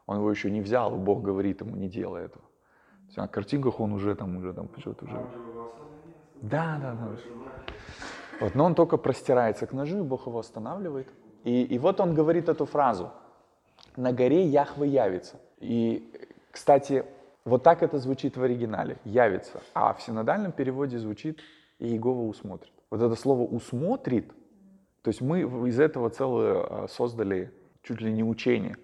Он 0.06 0.16
его 0.16 0.30
еще 0.30 0.50
не 0.50 0.60
взял, 0.60 0.90
Бог 0.96 1.22
говорит 1.22 1.60
ему, 1.60 1.76
не 1.76 1.88
делай 1.88 2.24
этого. 2.24 2.44
То 2.44 3.06
есть 3.06 3.16
на 3.18 3.28
картинках 3.28 3.80
он 3.80 3.92
уже 3.92 4.14
там, 4.14 4.36
уже 4.36 4.52
там, 4.52 4.68
почему-то 4.68 5.04
уже... 5.04 5.26
Да, 6.42 6.78
да, 6.80 6.94
да. 6.94 7.08
Вот, 8.40 8.54
но 8.54 8.64
он 8.64 8.74
только 8.74 8.96
простирается 8.96 9.66
к 9.66 9.72
ножу, 9.72 9.98
и 9.98 10.02
Бог 10.02 10.26
его 10.26 10.38
останавливает. 10.38 11.08
И, 11.44 11.62
и 11.62 11.78
вот 11.78 12.00
он 12.00 12.14
говорит 12.14 12.48
эту 12.48 12.64
фразу. 12.64 13.10
На 13.96 14.12
горе 14.12 14.46
Яхве 14.46 14.88
явится. 14.88 15.36
И, 15.58 16.10
кстати, 16.50 17.04
вот 17.44 17.62
так 17.62 17.82
это 17.82 17.98
звучит 17.98 18.36
в 18.36 18.42
оригинале. 18.42 18.96
Явится. 19.04 19.60
А 19.74 19.92
в 19.92 20.02
синодальном 20.02 20.52
переводе 20.52 20.98
звучит 20.98 21.40
и 21.78 21.86
Иегова 21.86 22.22
усмотрит. 22.22 22.72
Вот 22.90 23.00
это 23.00 23.14
слово 23.14 23.42
усмотрит, 23.42 24.32
то 25.02 25.08
есть 25.08 25.20
мы 25.20 25.40
из 25.68 25.80
этого 25.80 26.10
целое 26.10 26.62
а, 26.62 26.88
создали 26.88 27.52
чуть 27.82 28.00
ли 28.00 28.12
не 28.12 28.22
учение. 28.22 28.76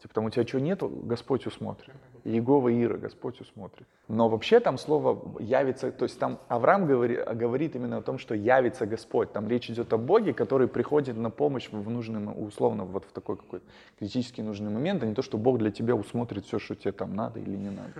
Типа 0.00 0.14
там 0.14 0.24
у 0.24 0.30
тебя 0.30 0.44
чего 0.44 0.60
нету, 0.60 0.88
Господь 0.88 1.46
усмотрит. 1.46 1.94
Иегова 2.24 2.70
Ира, 2.72 2.96
Господь 2.96 3.40
усмотрит. 3.40 3.86
Но 4.08 4.28
вообще 4.28 4.60
там 4.60 4.78
слово 4.78 5.38
явится, 5.40 5.92
то 5.92 6.04
есть 6.04 6.18
там 6.18 6.38
Авраам 6.48 6.86
говори- 6.86 7.22
говорит 7.34 7.76
именно 7.76 7.98
о 7.98 8.02
том, 8.02 8.18
что 8.18 8.34
явится 8.34 8.86
Господь. 8.86 9.32
Там 9.32 9.48
речь 9.48 9.70
идет 9.70 9.92
о 9.92 9.98
Боге, 9.98 10.32
который 10.32 10.68
приходит 10.68 11.16
на 11.16 11.30
помощь 11.30 11.68
в 11.70 11.90
нужный, 11.90 12.32
условно, 12.36 12.84
вот 12.84 13.04
в 13.04 13.12
такой 13.12 13.36
какой-то 13.36 13.66
критически 13.98 14.40
нужный 14.40 14.70
момент, 14.70 15.02
а 15.02 15.06
не 15.06 15.14
то, 15.14 15.22
что 15.22 15.38
Бог 15.38 15.58
для 15.58 15.70
тебя 15.70 15.94
усмотрит 15.94 16.44
все, 16.46 16.58
что 16.58 16.74
тебе 16.74 16.92
там 16.92 17.14
надо 17.14 17.40
или 17.40 17.56
не 17.56 17.70
надо. 17.70 17.92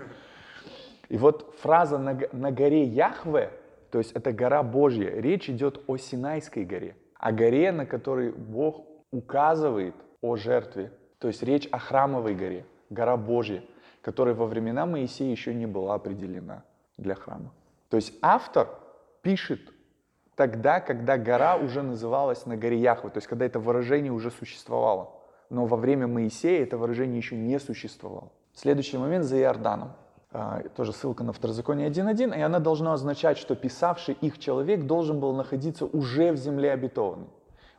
И 1.09 1.17
вот 1.17 1.55
фраза 1.61 1.99
на, 1.99 2.19
на 2.33 2.51
горе 2.51 2.85
Яхве, 2.85 3.51
то 3.91 3.99
есть 3.99 4.13
это 4.13 4.33
гора 4.33 4.63
Божья, 4.63 5.11
речь 5.21 5.51
идет 5.51 5.83
о 5.87 5.97
Синайской 5.97 6.65
горе, 6.65 6.97
о 7.21 7.33
горе, 7.33 7.71
на 7.71 7.87
которой 7.87 8.33
Бог 8.33 8.87
указывает 9.11 9.95
о 10.23 10.37
жертве. 10.37 10.93
То 11.19 11.29
есть 11.29 11.43
речь 11.43 11.69
о 11.71 11.79
храмовой 11.79 12.35
горе, 12.35 12.65
гора 12.89 13.17
Божья, 13.17 13.63
которая 14.01 14.35
во 14.35 14.47
времена 14.47 14.87
Моисея 14.87 15.31
еще 15.31 15.55
не 15.55 15.67
была 15.67 15.95
определена 15.95 16.65
для 16.97 17.15
храма. 17.15 17.53
То 17.91 17.97
есть 17.97 18.15
автор 18.23 18.69
пишет 19.23 19.61
тогда, 20.35 20.81
когда 20.81 21.19
гора 21.19 21.57
уже 21.57 21.83
называлась 21.83 22.47
на 22.47 22.57
горе 22.57 22.79
Яхве, 22.79 23.11
то 23.11 23.19
есть 23.19 23.27
когда 23.27 23.45
это 23.45 23.61
выражение 23.61 24.13
уже 24.13 24.31
существовало. 24.31 25.13
Но 25.51 25.67
во 25.67 25.77
время 25.77 26.07
Моисея 26.07 26.63
это 26.63 26.79
выражение 26.79 27.19
еще 27.19 27.37
не 27.37 27.59
существовало. 27.59 28.31
Следующий 28.55 28.97
момент 28.97 29.25
за 29.25 29.39
Иорданом. 29.41 29.93
А, 30.33 30.63
Тоже 30.77 30.93
ссылка 30.93 31.25
на 31.25 31.33
Второзаконие 31.33 31.89
1.1, 31.89 32.39
и 32.39 32.41
она 32.41 32.61
должна 32.61 32.93
означать, 32.93 33.37
что 33.37 33.57
писавший 33.57 34.17
их 34.21 34.39
человек 34.39 34.87
должен 34.87 35.19
был 35.19 35.35
находиться 35.35 35.87
уже 35.87 36.33
в 36.33 36.37
земле 36.37 36.73
обетованной. 36.73 37.29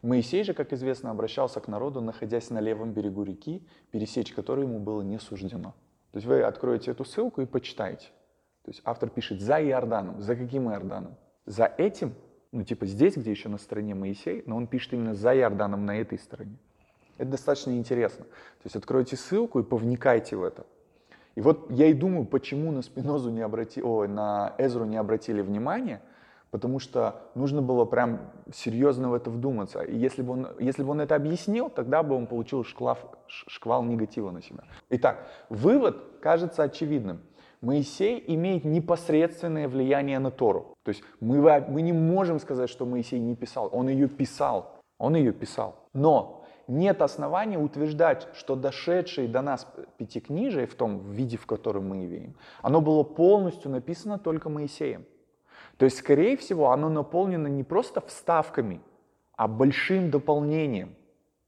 Моисей 0.02 0.44
же, 0.44 0.54
как 0.54 0.74
известно, 0.74 1.12
обращался 1.12 1.62
к 1.62 1.68
народу, 1.68 2.02
находясь 2.02 2.50
на 2.50 2.60
левом 2.60 2.92
берегу 2.92 3.24
реки, 3.24 3.66
пересечь 3.92 4.34
которую 4.34 4.68
ему 4.68 4.80
было 4.80 5.02
не 5.02 5.20
суждено. 5.20 5.76
То 6.12 6.18
есть 6.18 6.28
вы 6.28 6.42
откроете 6.42 6.92
эту 6.92 7.06
ссылку 7.06 7.42
и 7.42 7.46
почитаете. 7.46 8.08
То 8.64 8.72
есть 8.72 8.82
автор 8.84 9.10
пишет 9.10 9.42
за 9.42 9.64
Иорданом. 9.64 10.22
За 10.22 10.36
каким 10.36 10.70
Иорданом? 10.70 11.16
За 11.46 11.66
этим, 11.66 12.16
ну 12.52 12.64
типа 12.64 12.86
здесь, 12.86 13.16
где 13.16 13.32
еще 13.32 13.48
на 13.48 13.60
стороне 13.60 13.96
Моисей, 13.96 14.44
но 14.46 14.58
он 14.58 14.68
пишет 14.68 14.94
именно 14.94 15.14
за 15.14 15.36
Иорданом 15.36 15.86
на 15.86 15.98
этой 15.98 16.18
стороне. 16.18 16.58
Это 17.18 17.32
достаточно 17.32 17.72
интересно. 17.78 18.26
То 18.26 18.66
есть 18.66 18.76
откройте 18.76 19.16
ссылку 19.16 19.60
и 19.60 19.64
повникайте 19.64 20.36
в 20.36 20.44
это. 20.44 20.66
И 21.36 21.42
вот 21.42 21.72
я 21.72 21.88
и 21.88 21.94
думаю, 21.94 22.26
почему 22.26 22.72
на 22.72 22.82
Спинозу 22.82 23.30
не 23.30 23.42
обрати... 23.42 23.82
Ой, 23.82 24.08
на 24.08 24.54
Эзру 24.58 24.86
не 24.86 24.98
обратили 24.98 25.42
внимания, 25.42 26.02
потому 26.52 26.80
что 26.80 27.22
нужно 27.36 27.62
было 27.62 27.86
прям 27.86 28.20
серьезно 28.54 29.10
в 29.10 29.14
это 29.14 29.30
вдуматься. 29.30 29.82
И 29.82 29.98
если 29.98 30.22
бы 30.22 30.34
он, 30.34 30.48
если 30.60 30.84
бы 30.84 30.92
он 30.92 31.02
это 31.02 31.16
объяснил, 31.16 31.70
тогда 31.70 32.04
бы 32.04 32.16
он 32.16 32.28
получил 32.28 32.64
шквал, 32.64 32.98
шквал 33.28 33.84
негатива 33.84 34.32
на 34.32 34.42
себя. 34.42 34.64
Итак, 34.90 35.28
вывод 35.50 35.98
кажется 36.22 36.64
очевидным. 36.64 37.22
Моисей 37.62 38.24
имеет 38.28 38.66
непосредственное 38.66 39.68
влияние 39.68 40.18
на 40.20 40.32
Тору. 40.32 40.74
То 40.84 40.90
есть 40.90 41.04
мы, 41.20 41.40
мы 41.70 41.82
не 41.84 41.94
можем 41.94 42.40
сказать, 42.40 42.70
что 42.70 42.86
Моисей 42.86 43.20
не 43.20 43.36
писал. 43.36 43.70
Он 43.72 43.88
ее 43.88 44.08
писал. 44.08 44.82
Он 44.98 45.16
ее 45.16 45.32
писал. 45.32 45.76
Но 45.94 46.41
нет 46.72 47.02
оснований 47.02 47.58
утверждать, 47.58 48.28
что 48.34 48.56
дошедшее 48.56 49.28
до 49.28 49.42
нас 49.42 49.68
пятикнижие 49.98 50.66
в 50.66 50.76
том 50.76 51.12
виде, 51.12 51.38
в 51.38 51.46
котором 51.46 51.90
мы 51.90 52.06
имеем, 52.06 52.36
оно 52.62 52.82
было 52.82 53.04
полностью 53.04 53.70
написано 53.70 54.18
только 54.18 54.50
Моисеем. 54.50 55.06
То 55.78 55.86
есть, 55.86 55.98
скорее 55.98 56.38
всего, 56.38 56.72
оно 56.72 56.90
наполнено 56.90 57.48
не 57.48 57.64
просто 57.64 58.02
вставками, 58.02 58.82
а 59.36 59.48
большим 59.48 60.12
дополнением, 60.12 60.96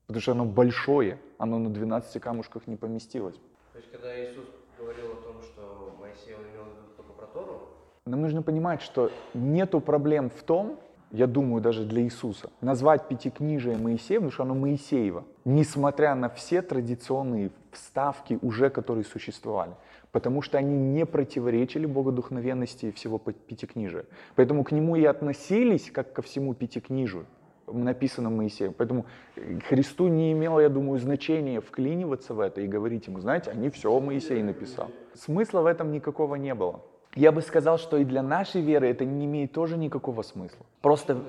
потому 0.08 0.22
что 0.22 0.32
оно 0.34 0.46
большое, 0.46 1.18
оно 1.38 1.58
на 1.58 1.70
12 1.70 2.22
камушках 2.22 2.68
не 2.68 2.76
поместилось. 2.76 3.36
То 3.72 3.80
есть, 3.80 3.92
когда 3.92 4.10
Иисус 4.26 4.46
говорил 4.78 5.14
о 5.14 5.16
том, 5.16 5.42
что 5.42 5.96
Моисей, 6.00 6.36
он 6.36 6.42
имел 6.42 6.64
в 6.64 6.68
виду 6.68 6.88
только 6.98 7.14
про 7.14 7.28
Тору, 7.28 7.62
Нам 8.06 8.22
нужно 8.22 8.42
понимать, 8.42 8.82
что 8.82 9.10
нету 9.34 9.80
проблем 9.80 10.30
в 10.30 10.44
том, 10.44 10.80
я 11.14 11.28
думаю, 11.28 11.62
даже 11.62 11.86
для 11.86 12.02
Иисуса, 12.02 12.50
назвать 12.60 13.08
пятикнижие 13.08 13.78
Моисея, 13.78 14.18
потому 14.18 14.32
что 14.32 14.44
оно 14.44 14.56
Моисеево, 14.56 15.26
несмотря 15.46 16.16
на 16.16 16.28
все 16.28 16.64
традиционные 16.64 17.52
вставки 17.72 18.40
уже, 18.42 18.72
которые 18.72 19.06
существовали, 19.06 19.74
потому 20.12 20.42
что 20.42 20.58
они 20.58 20.76
не 20.76 21.06
противоречили 21.06 21.86
богодухновенности 21.86 22.92
всего 22.92 23.22
пя- 23.24 23.36
пятикнижия. 23.48 24.06
Поэтому 24.36 24.64
к 24.64 24.72
нему 24.72 24.96
и 24.96 25.06
относились, 25.06 25.92
как 25.92 26.14
ко 26.14 26.24
всему 26.24 26.56
пятикнижию, 26.56 27.28
написанному 27.68 28.38
Моисеем. 28.38 28.74
Поэтому 28.74 29.06
э, 29.36 29.60
Христу 29.70 30.08
не 30.08 30.32
имело, 30.32 30.60
я 30.60 30.70
думаю, 30.70 31.00
значения 31.00 31.62
вклиниваться 31.62 32.34
в 32.34 32.40
это 32.40 32.62
и 32.62 32.68
говорить 32.68 33.06
ему, 33.06 33.20
знаете, 33.20 33.52
они 33.52 33.70
все 33.70 34.00
Моисей 34.00 34.42
написал. 34.42 34.90
Смысла 35.14 35.62
в 35.62 35.68
этом 35.68 35.92
никакого 35.92 36.36
не 36.36 36.56
было. 36.56 36.82
Я 37.16 37.32
бы 37.32 37.42
сказал, 37.42 37.78
что 37.78 37.98
и 37.98 38.06
для 38.06 38.24
нашей 38.24 38.62
веры 38.62 38.90
это 38.90 39.06
не 39.06 39.26
имеет 39.26 39.52
тоже 39.52 39.78
никакого 39.78 40.24
смысла. 40.24 40.66
Просто 40.82 41.22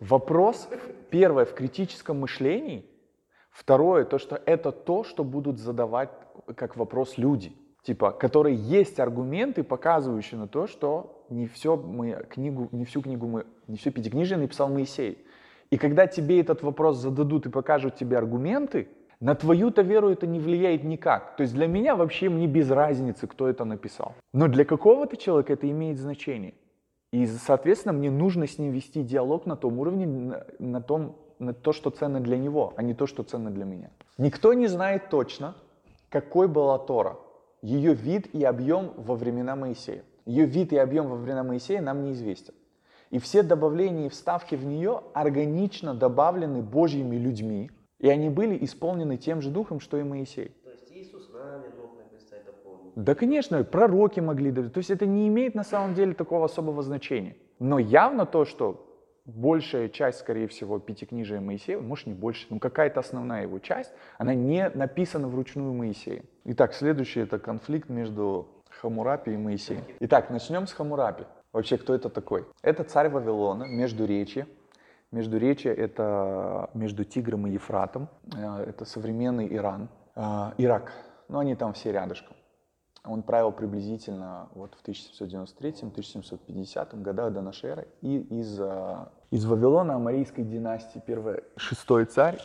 вопрос, 0.00 0.68
первое, 1.10 1.44
в 1.44 1.54
критическом 1.54 2.20
мышлении, 2.20 2.84
второе, 3.50 4.04
то, 4.04 4.18
что 4.18 4.40
это 4.44 4.72
то, 4.72 5.04
что 5.04 5.22
будут 5.22 5.58
задавать 5.58 6.10
как 6.56 6.76
вопрос 6.76 7.16
люди, 7.16 7.52
типа, 7.82 8.10
которые 8.10 8.56
есть 8.56 8.98
аргументы, 8.98 9.62
показывающие 9.62 10.38
на 10.38 10.48
то, 10.48 10.66
что 10.66 11.24
не 11.28 11.46
все 11.46 11.76
мы 11.76 12.26
книгу, 12.28 12.68
не 12.72 12.84
всю 12.84 13.02
книгу 13.02 13.26
мы, 13.26 13.46
не 13.68 13.76
все 13.76 13.90
пятикнижие 13.90 14.38
написал 14.38 14.68
Моисей. 14.68 15.24
И 15.70 15.78
когда 15.78 16.06
тебе 16.06 16.40
этот 16.40 16.62
вопрос 16.62 16.98
зададут 16.98 17.46
и 17.46 17.50
покажут 17.50 17.96
тебе 17.96 18.18
аргументы, 18.18 18.88
на 19.22 19.36
твою-то 19.36 19.82
веру 19.82 20.10
это 20.10 20.26
не 20.26 20.40
влияет 20.40 20.82
никак. 20.82 21.36
То 21.36 21.42
есть 21.42 21.54
для 21.54 21.68
меня 21.68 21.94
вообще 21.94 22.28
мне 22.28 22.48
без 22.48 22.68
разницы, 22.70 23.28
кто 23.28 23.46
это 23.46 23.64
написал. 23.64 24.14
Но 24.32 24.48
для 24.48 24.64
какого-то 24.64 25.16
человека 25.16 25.52
это 25.52 25.70
имеет 25.70 25.98
значение. 25.98 26.54
И, 27.12 27.26
соответственно, 27.26 27.92
мне 27.92 28.10
нужно 28.10 28.48
с 28.48 28.58
ним 28.58 28.72
вести 28.72 29.04
диалог 29.04 29.46
на 29.46 29.54
том 29.54 29.78
уровне, 29.78 30.06
на, 30.06 30.44
на 30.58 30.80
том, 30.80 31.16
на 31.38 31.54
то, 31.54 31.72
что 31.72 31.90
ценно 31.90 32.18
для 32.18 32.36
него, 32.36 32.74
а 32.76 32.82
не 32.82 32.94
то, 32.94 33.06
что 33.06 33.22
ценно 33.22 33.52
для 33.52 33.64
меня. 33.64 33.90
Никто 34.18 34.54
не 34.54 34.66
знает 34.66 35.08
точно, 35.08 35.54
какой 36.08 36.48
была 36.48 36.78
Тора, 36.78 37.16
ее 37.62 37.94
вид 37.94 38.34
и 38.34 38.42
объем 38.42 38.92
во 38.96 39.14
времена 39.14 39.54
Моисея. 39.54 40.02
Ее 40.26 40.46
вид 40.46 40.72
и 40.72 40.76
объем 40.76 41.06
во 41.06 41.14
времена 41.14 41.44
Моисея 41.44 41.80
нам 41.80 42.02
неизвестен. 42.02 42.54
И 43.10 43.20
все 43.20 43.44
добавления 43.44 44.06
и 44.06 44.08
вставки 44.08 44.56
в 44.56 44.64
нее 44.64 45.02
органично 45.14 45.94
добавлены 45.94 46.60
Божьими 46.60 47.14
людьми, 47.14 47.70
и 48.02 48.08
они 48.08 48.28
были 48.28 48.62
исполнены 48.62 49.16
тем 49.16 49.40
же 49.40 49.50
духом, 49.50 49.80
что 49.80 49.96
и 49.96 50.02
Моисей. 50.02 50.52
то 50.64 50.70
есть 50.70 50.92
Иисус 50.92 51.30
нами 51.32 51.72
мог 51.80 51.96
написать, 51.96 52.44
дополнить. 52.44 52.92
Да, 52.96 53.14
конечно, 53.14 53.64
пророки 53.64 54.20
могли. 54.20 54.52
То 54.52 54.78
есть 54.78 54.90
это 54.90 55.06
не 55.06 55.28
имеет 55.28 55.54
на 55.54 55.64
самом 55.64 55.94
деле 55.94 56.12
такого 56.12 56.44
особого 56.44 56.82
значения. 56.82 57.36
Но 57.60 57.78
явно 57.78 58.26
то, 58.26 58.44
что 58.44 58.88
большая 59.24 59.88
часть, 59.88 60.18
скорее 60.18 60.48
всего, 60.48 60.80
пятикнижия 60.80 61.40
Моисея, 61.40 61.78
может 61.78 62.08
не 62.08 62.12
больше, 62.12 62.46
но 62.50 62.58
какая-то 62.58 62.98
основная 62.98 63.42
его 63.42 63.60
часть, 63.60 63.92
она 64.18 64.34
не 64.34 64.68
написана 64.70 65.28
вручную 65.28 65.72
Моисеем. 65.72 66.24
Итак, 66.44 66.74
следующий 66.74 67.20
это 67.20 67.38
конфликт 67.38 67.88
между 67.88 68.48
Хамурапи 68.80 69.32
и 69.32 69.36
Моисеем. 69.36 69.84
Итак, 70.00 70.28
начнем 70.30 70.66
с 70.66 70.72
Хамурапи. 70.72 71.24
Вообще, 71.52 71.78
кто 71.78 71.94
это 71.94 72.08
такой? 72.08 72.46
Это 72.62 72.82
царь 72.82 73.10
Вавилона, 73.10 73.64
Междуречье. 73.64 74.48
Междуречье— 75.12 75.72
это 75.76 76.70
между 76.72 77.04
Тигром 77.04 77.46
и 77.46 77.52
Ефратом. 77.52 78.08
Э, 78.34 78.64
Это 78.66 78.86
современный 78.86 79.54
Иран. 79.54 79.90
Э, 80.16 80.52
Ирак. 80.56 80.90
Ну, 81.28 81.38
они 81.38 81.54
там 81.54 81.74
все 81.74 81.92
рядышком. 81.92 82.34
Он 83.04 83.22
правил 83.22 83.52
приблизительно 83.52 84.48
вот 84.54 84.74
в 84.74 84.82
1793-1750 84.88 87.02
годах 87.02 87.34
до 87.34 87.42
нашей 87.42 87.70
эры. 87.70 87.88
И 88.00 88.18
из, 88.18 88.58
э, 88.58 89.06
из 89.30 89.44
Вавилона, 89.44 89.96
Амарийской 89.96 90.44
династии, 90.44 91.02
первый, 91.06 91.44
шестой 91.56 92.06
царь 92.06 92.40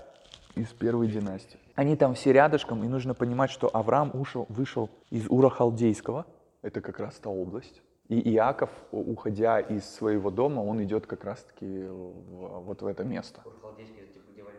из 0.55 0.67
первой 0.73 1.07
династии. 1.07 1.57
Они 1.75 1.95
там 1.95 2.15
все 2.15 2.33
рядышком, 2.33 2.83
и 2.83 2.87
нужно 2.87 3.13
понимать, 3.13 3.51
что 3.51 3.69
Авраам 3.71 4.11
ушел, 4.13 4.45
вышел 4.49 4.89
из 5.09 5.25
Ура 5.29 5.49
Халдейского, 5.49 6.25
это 6.63 6.81
как 6.81 6.99
раз 6.99 7.15
та 7.15 7.29
область. 7.29 7.81
И 8.09 8.33
Иаков, 8.35 8.69
уходя 8.91 9.59
из 9.59 9.83
своего 9.89 10.31
дома, 10.31 10.61
он 10.61 10.81
идет 10.83 11.05
как 11.05 11.25
раз-таки 11.25 11.87
вот 11.89 12.81
в 12.81 12.87
это 12.87 13.03
место. 13.03 13.41
Типа? 13.43 14.51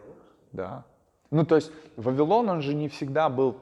Да. 0.52 0.84
Ну, 1.30 1.44
то 1.44 1.56
есть 1.56 1.72
Вавилон, 1.96 2.48
он 2.50 2.62
же 2.62 2.74
не 2.74 2.88
всегда 2.88 3.28
был... 3.28 3.56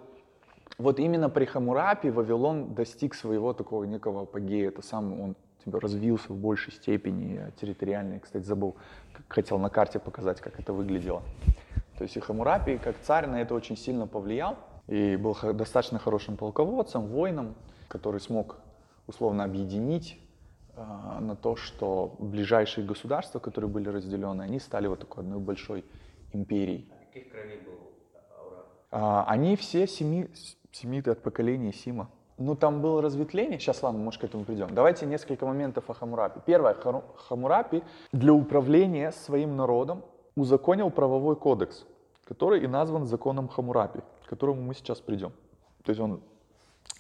Вот 0.79 0.99
именно 0.99 1.31
при 1.31 1.45
Хамурапе 1.45 2.11
Вавилон 2.11 2.75
достиг 2.75 3.15
своего 3.15 3.53
такого 3.53 3.85
некого 3.85 4.23
апогея. 4.23 4.69
Это 4.69 4.83
сам 4.83 5.21
он 5.21 5.37
типа, 5.65 5.81
развился 5.81 6.33
в 6.33 6.37
большей 6.37 6.73
степени 6.73 7.51
территориально. 7.61 8.15
Я, 8.15 8.21
кстати, 8.21 8.45
забыл, 8.45 8.77
хотел 9.29 9.59
на 9.59 9.71
карте 9.71 9.99
показать, 9.99 10.41
как 10.41 10.59
это 10.61 10.73
выглядело. 10.73 11.23
То 11.97 12.03
есть 12.03 12.17
и 12.17 12.21
Хамурапи, 12.21 12.79
как 12.79 12.97
царь, 13.03 13.27
на 13.27 13.41
это 13.41 13.55
очень 13.55 13.77
сильно 13.77 14.07
повлиял. 14.07 14.57
И 14.89 15.17
был 15.17 15.37
достаточно 15.55 15.99
хорошим 15.99 16.37
полководцем, 16.37 17.07
воином, 17.07 17.55
который 17.89 18.21
смог 18.21 18.57
условно 19.07 19.45
объединить 19.45 20.19
а, 20.75 21.21
на 21.21 21.37
то, 21.37 21.57
что 21.57 22.17
ближайшие 22.19 22.87
государства, 22.87 23.39
которые 23.39 23.71
были 23.71 23.89
разделены, 23.89 24.43
они 24.43 24.61
стали 24.61 24.87
вот 24.87 25.01
такой 25.01 25.23
одной 25.23 25.39
большой 25.39 25.85
империей. 26.33 26.93
А 26.93 27.05
каких 27.07 27.31
кровей 27.31 27.61
был 27.61 27.79
Авраам? 28.39 28.65
А, 28.91 29.25
Они 29.27 29.57
все 29.57 29.87
семи, 29.87 30.29
семиты 30.73 31.11
от 31.11 31.23
поколения 31.23 31.73
Сима. 31.73 32.11
Ну, 32.39 32.55
там 32.55 32.83
было 32.83 33.01
разветвление. 33.01 33.59
Сейчас, 33.59 33.83
ладно, 33.83 34.01
может, 34.01 34.21
к 34.21 34.25
этому 34.25 34.45
придем. 34.45 34.75
Давайте 34.75 35.07
несколько 35.07 35.47
моментов 35.47 35.89
о 35.89 35.95
Хамурапи. 35.95 36.41
Первое. 36.45 36.77
Хамурапи 37.17 37.83
для 38.13 38.35
управления 38.35 39.11
своим 39.13 39.57
народом 39.57 40.05
узаконил 40.35 40.91
правовой 40.91 41.37
кодекс, 41.37 41.87
который 42.25 42.63
и 42.63 42.67
назван 42.67 43.07
законом 43.07 43.49
Хамурапи, 43.49 44.01
к 44.27 44.29
которому 44.29 44.61
мы 44.61 44.75
сейчас 44.75 45.01
придем. 45.01 45.33
То 45.83 45.91
есть 45.91 46.01
он, 46.01 46.21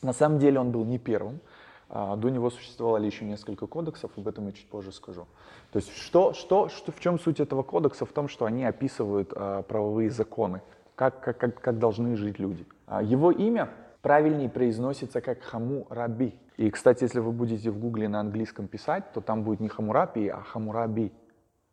на 0.00 0.14
самом 0.14 0.38
деле, 0.38 0.58
он 0.58 0.72
был 0.72 0.86
не 0.86 0.98
первым. 0.98 1.40
А, 1.88 2.16
До 2.16 2.28
него 2.30 2.50
существовали 2.50 3.06
еще 3.06 3.24
несколько 3.24 3.66
кодексов, 3.66 4.10
об 4.16 4.26
этом 4.26 4.46
я 4.46 4.52
чуть 4.52 4.66
позже 4.66 4.92
скажу. 4.92 5.26
То 5.72 5.78
есть 5.78 5.96
что, 5.96 6.32
что, 6.32 6.68
что, 6.68 6.92
в 6.92 7.00
чем 7.00 7.18
суть 7.18 7.40
этого 7.40 7.62
кодекса? 7.62 8.06
В 8.06 8.12
том, 8.12 8.28
что 8.28 8.44
они 8.44 8.64
описывают 8.64 9.32
а, 9.34 9.62
правовые 9.62 10.10
законы, 10.10 10.62
как, 10.94 11.20
как, 11.20 11.38
как, 11.38 11.60
как 11.60 11.78
должны 11.78 12.16
жить 12.16 12.38
люди. 12.38 12.66
А, 12.86 13.02
Его 13.02 13.30
имя 13.30 13.70
правильнее 14.02 14.48
произносится 14.48 15.20
как 15.20 15.42
Хамураби. 15.42 16.34
И, 16.56 16.70
кстати, 16.70 17.04
если 17.04 17.20
вы 17.20 17.32
будете 17.32 17.70
в 17.70 17.78
гугле 17.78 18.08
на 18.08 18.20
английском 18.20 18.66
писать, 18.66 19.12
то 19.12 19.20
там 19.20 19.42
будет 19.42 19.60
не 19.60 19.68
Хамурапи, 19.68 20.28
а 20.28 20.42
Хамураби. 20.42 21.08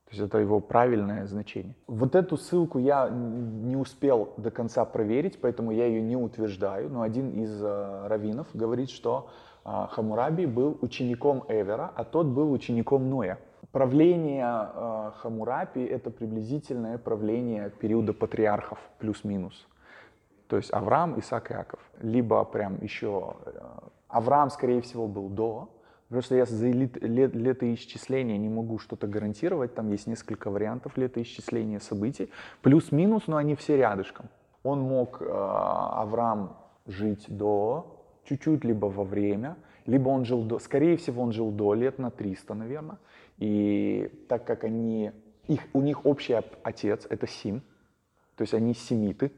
То 0.05 0.17
есть 0.17 0.21
это 0.21 0.37
его 0.37 0.59
правильное 0.59 1.25
значение. 1.25 1.73
Вот 1.87 2.13
эту 2.13 2.37
ссылку 2.37 2.77
я 2.77 3.09
не 3.09 3.75
успел 3.75 4.33
до 4.37 4.51
конца 4.51 4.85
проверить, 4.85 5.41
поэтому 5.41 5.71
я 5.71 5.87
ее 5.87 6.01
не 6.01 6.15
утверждаю. 6.15 6.89
Но 6.89 7.01
один 7.01 7.31
из 7.31 7.59
э, 7.63 8.07
раввинов 8.07 8.47
говорит, 8.53 8.91
что 8.91 9.29
Хамураби 9.65 10.45
был 10.45 10.77
учеником 10.81 11.43
Эвера, 11.47 11.91
а 11.95 12.03
тот 12.03 12.27
был 12.27 12.51
учеником 12.51 13.09
Ноя. 13.09 13.39
Правление 13.71 14.69
э, 14.73 15.11
Хамурапи— 15.17 15.83
это 15.95 16.11
приблизительное 16.11 16.97
правление 16.97 17.69
периода 17.71 18.13
патриархов, 18.13 18.77
плюс-минус. 18.99 19.67
То 20.47 20.57
есть 20.57 20.71
Авраам, 20.71 21.17
Исаак, 21.19 21.51
Иаков. 21.51 21.79
Либо 21.99 22.43
прям 22.43 22.77
еще... 22.83 23.33
э, 23.45 23.51
Авраам, 24.09 24.51
скорее 24.51 24.81
всего, 24.81 25.07
был 25.07 25.29
до. 25.29 25.69
Просто 26.09 26.35
я 26.35 26.45
за 26.45 26.67
лет, 26.67 27.01
лет- 27.01 27.33
летоисчисления 27.33 28.37
не 28.37 28.49
могу 28.49 28.77
что-то 28.77 29.07
гарантировать. 29.07 29.73
Там 29.73 29.89
есть 29.89 30.05
несколько 30.05 30.51
вариантов 30.51 30.95
летоисчисления 30.97 31.79
событий. 31.79 32.29
Плюс-минус, 32.61 33.23
но 33.25 33.37
они 33.37 33.55
все 33.55 33.77
рядышком. 33.77 34.27
Он 34.61 34.81
мог, 34.81 35.21
э, 35.21 35.25
Авраам, 35.25 36.57
жить 36.85 37.25
до 37.27 37.92
чуть-чуть, 38.25 38.63
либо 38.63 38.87
во 38.87 39.03
время, 39.03 39.57
либо 39.85 40.09
он 40.09 40.25
жил 40.25 40.43
до... 40.43 40.59
Скорее 40.59 40.97
всего, 40.97 41.21
он 41.23 41.31
жил 41.31 41.51
до 41.51 41.73
лет 41.73 41.99
на 41.99 42.09
300, 42.09 42.53
наверное. 42.53 42.97
И 43.37 44.11
так 44.27 44.45
как 44.45 44.63
они... 44.63 45.11
Их, 45.47 45.61
у 45.73 45.81
них 45.81 46.05
общий 46.05 46.33
об- 46.33 46.55
отец, 46.63 47.05
это 47.09 47.27
Сим, 47.27 47.61
то 48.37 48.43
есть 48.43 48.53
они 48.53 48.73
семиты, 48.73 49.31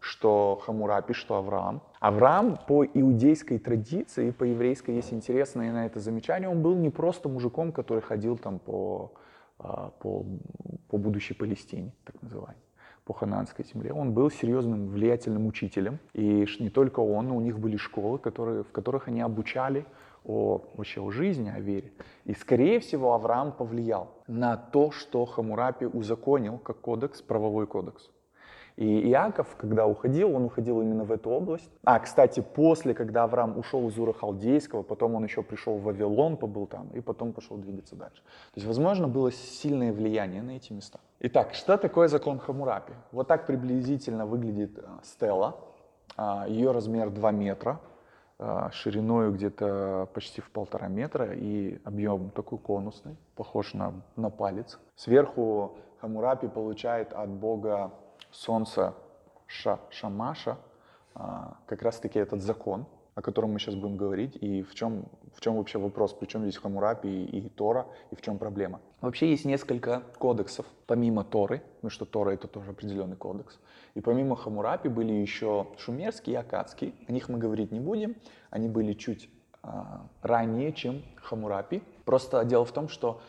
что 0.00 0.60
Хамурапи, 0.64 1.12
что 1.12 1.36
Авраам. 1.36 1.82
Авраам 2.00 2.58
по 2.66 2.84
иудейской 2.84 3.58
традиции, 3.58 4.32
по 4.32 4.42
еврейской 4.42 4.96
есть 4.96 5.12
интересное 5.12 5.72
на 5.72 5.86
это 5.86 6.00
замечание, 6.00 6.48
он 6.48 6.60
был 6.62 6.74
не 6.74 6.90
просто 6.90 7.28
мужиком, 7.28 7.70
который 7.70 8.00
ходил 8.00 8.36
там 8.36 8.58
по, 8.58 9.12
а, 9.58 9.90
по, 10.00 10.26
по 10.88 10.98
будущей 10.98 11.34
Палестине, 11.34 11.92
так 12.04 12.20
называемой, 12.20 12.60
по 13.04 13.12
хананской 13.14 13.64
земле. 13.64 13.92
Он 13.92 14.12
был 14.12 14.30
серьезным 14.30 14.88
влиятельным 14.88 15.46
учителем. 15.46 15.98
И 16.14 16.46
не 16.58 16.70
только 16.70 17.00
он, 17.00 17.28
но 17.28 17.36
у 17.36 17.40
них 17.40 17.58
были 17.58 17.76
школы, 17.76 18.18
которые, 18.18 18.62
в 18.64 18.72
которых 18.72 19.08
они 19.08 19.20
обучали 19.20 19.84
о, 20.24 20.62
вообще 20.74 21.00
о 21.00 21.10
жизни, 21.10 21.50
о 21.50 21.60
вере. 21.60 21.92
И, 22.24 22.34
скорее 22.34 22.78
всего, 22.80 23.12
Авраам 23.14 23.52
повлиял 23.52 24.10
на 24.28 24.56
то, 24.56 24.92
что 24.92 25.24
Хамурапи 25.24 25.86
узаконил 25.86 26.58
как 26.58 26.80
кодекс, 26.80 27.22
правовой 27.22 27.66
кодекс. 27.66 28.10
И 28.76 29.10
Иаков, 29.10 29.54
когда 29.56 29.86
уходил, 29.86 30.34
он 30.34 30.44
уходил 30.44 30.80
именно 30.80 31.04
в 31.04 31.12
эту 31.12 31.30
область. 31.30 31.70
А, 31.84 31.98
кстати, 31.98 32.40
после, 32.40 32.94
когда 32.94 33.24
Авраам 33.24 33.58
ушел 33.58 33.86
из 33.88 33.98
Ура 33.98 34.12
Халдейского, 34.12 34.82
потом 34.82 35.14
он 35.14 35.24
еще 35.24 35.42
пришел 35.42 35.76
в 35.76 35.82
Вавилон, 35.82 36.36
побыл 36.36 36.66
там, 36.66 36.88
и 36.94 37.00
потом 37.00 37.32
пошел 37.32 37.58
двигаться 37.58 37.96
дальше. 37.96 38.22
То 38.22 38.56
есть, 38.56 38.66
возможно, 38.66 39.08
было 39.08 39.30
сильное 39.30 39.92
влияние 39.92 40.42
на 40.42 40.52
эти 40.52 40.72
места. 40.72 41.00
Итак, 41.24 41.54
что 41.54 41.78
такое 41.78 42.08
закон 42.08 42.40
Хамурапи? 42.40 42.94
Вот 43.12 43.28
так 43.28 43.46
приблизительно 43.46 44.26
выглядит 44.26 44.76
э, 44.76 44.82
стела. 45.04 45.54
А, 46.16 46.48
Ее 46.48 46.72
размер 46.72 47.10
2 47.10 47.30
метра, 47.30 47.80
а, 48.40 48.72
шириной 48.72 49.30
где-то 49.30 50.08
почти 50.14 50.40
в 50.40 50.50
полтора 50.50 50.88
метра 50.88 51.32
и 51.32 51.80
объем 51.84 52.30
такой 52.30 52.58
конусный, 52.58 53.16
похож 53.36 53.72
на, 53.72 53.94
на 54.16 54.30
палец. 54.30 54.80
Сверху 54.96 55.76
Хамурапи 56.00 56.48
получает 56.48 57.12
от 57.12 57.28
бога 57.30 57.92
солнца 58.32 58.94
Ша, 59.46 59.78
Шамаша 59.90 60.56
а, 61.14 61.56
как 61.66 61.82
раз-таки 61.82 62.18
этот 62.18 62.42
закон, 62.42 62.84
о 63.14 63.22
котором 63.22 63.52
мы 63.52 63.58
сейчас 63.58 63.74
будем 63.74 63.96
говорить, 63.96 64.36
и 64.40 64.62
в 64.62 64.74
чем, 64.74 65.04
в 65.34 65.40
чем 65.40 65.56
вообще 65.56 65.78
вопрос, 65.78 66.12
при 66.12 66.26
чем 66.26 66.42
здесь 66.42 66.56
Хамурапи 66.56 67.08
и, 67.08 67.38
и 67.38 67.48
Тора, 67.48 67.86
и 68.10 68.16
в 68.16 68.22
чем 68.22 68.38
проблема. 68.38 68.80
Вообще 69.00 69.30
есть 69.30 69.44
несколько 69.44 70.02
кодексов, 70.18 70.66
помимо 70.86 71.24
Торы, 71.24 71.62
потому 71.76 71.90
что 71.90 72.04
Тора 72.04 72.30
это 72.30 72.48
тоже 72.48 72.70
определенный 72.70 73.16
кодекс, 73.16 73.58
и 73.94 74.00
помимо 74.00 74.36
Хамурапи 74.36 74.88
были 74.88 75.12
еще 75.12 75.66
шумерский 75.76 76.32
и 76.32 76.36
акадский, 76.36 76.94
о 77.06 77.12
них 77.12 77.28
мы 77.28 77.38
говорить 77.38 77.72
не 77.72 77.80
будем, 77.80 78.16
они 78.50 78.68
были 78.68 78.94
чуть 78.94 79.28
а, 79.62 80.06
ранее, 80.22 80.72
чем 80.72 81.02
Хамурапи. 81.16 81.82
Просто 82.04 82.44
дело 82.44 82.64
в 82.64 82.72
том, 82.72 82.88
что 82.88 83.20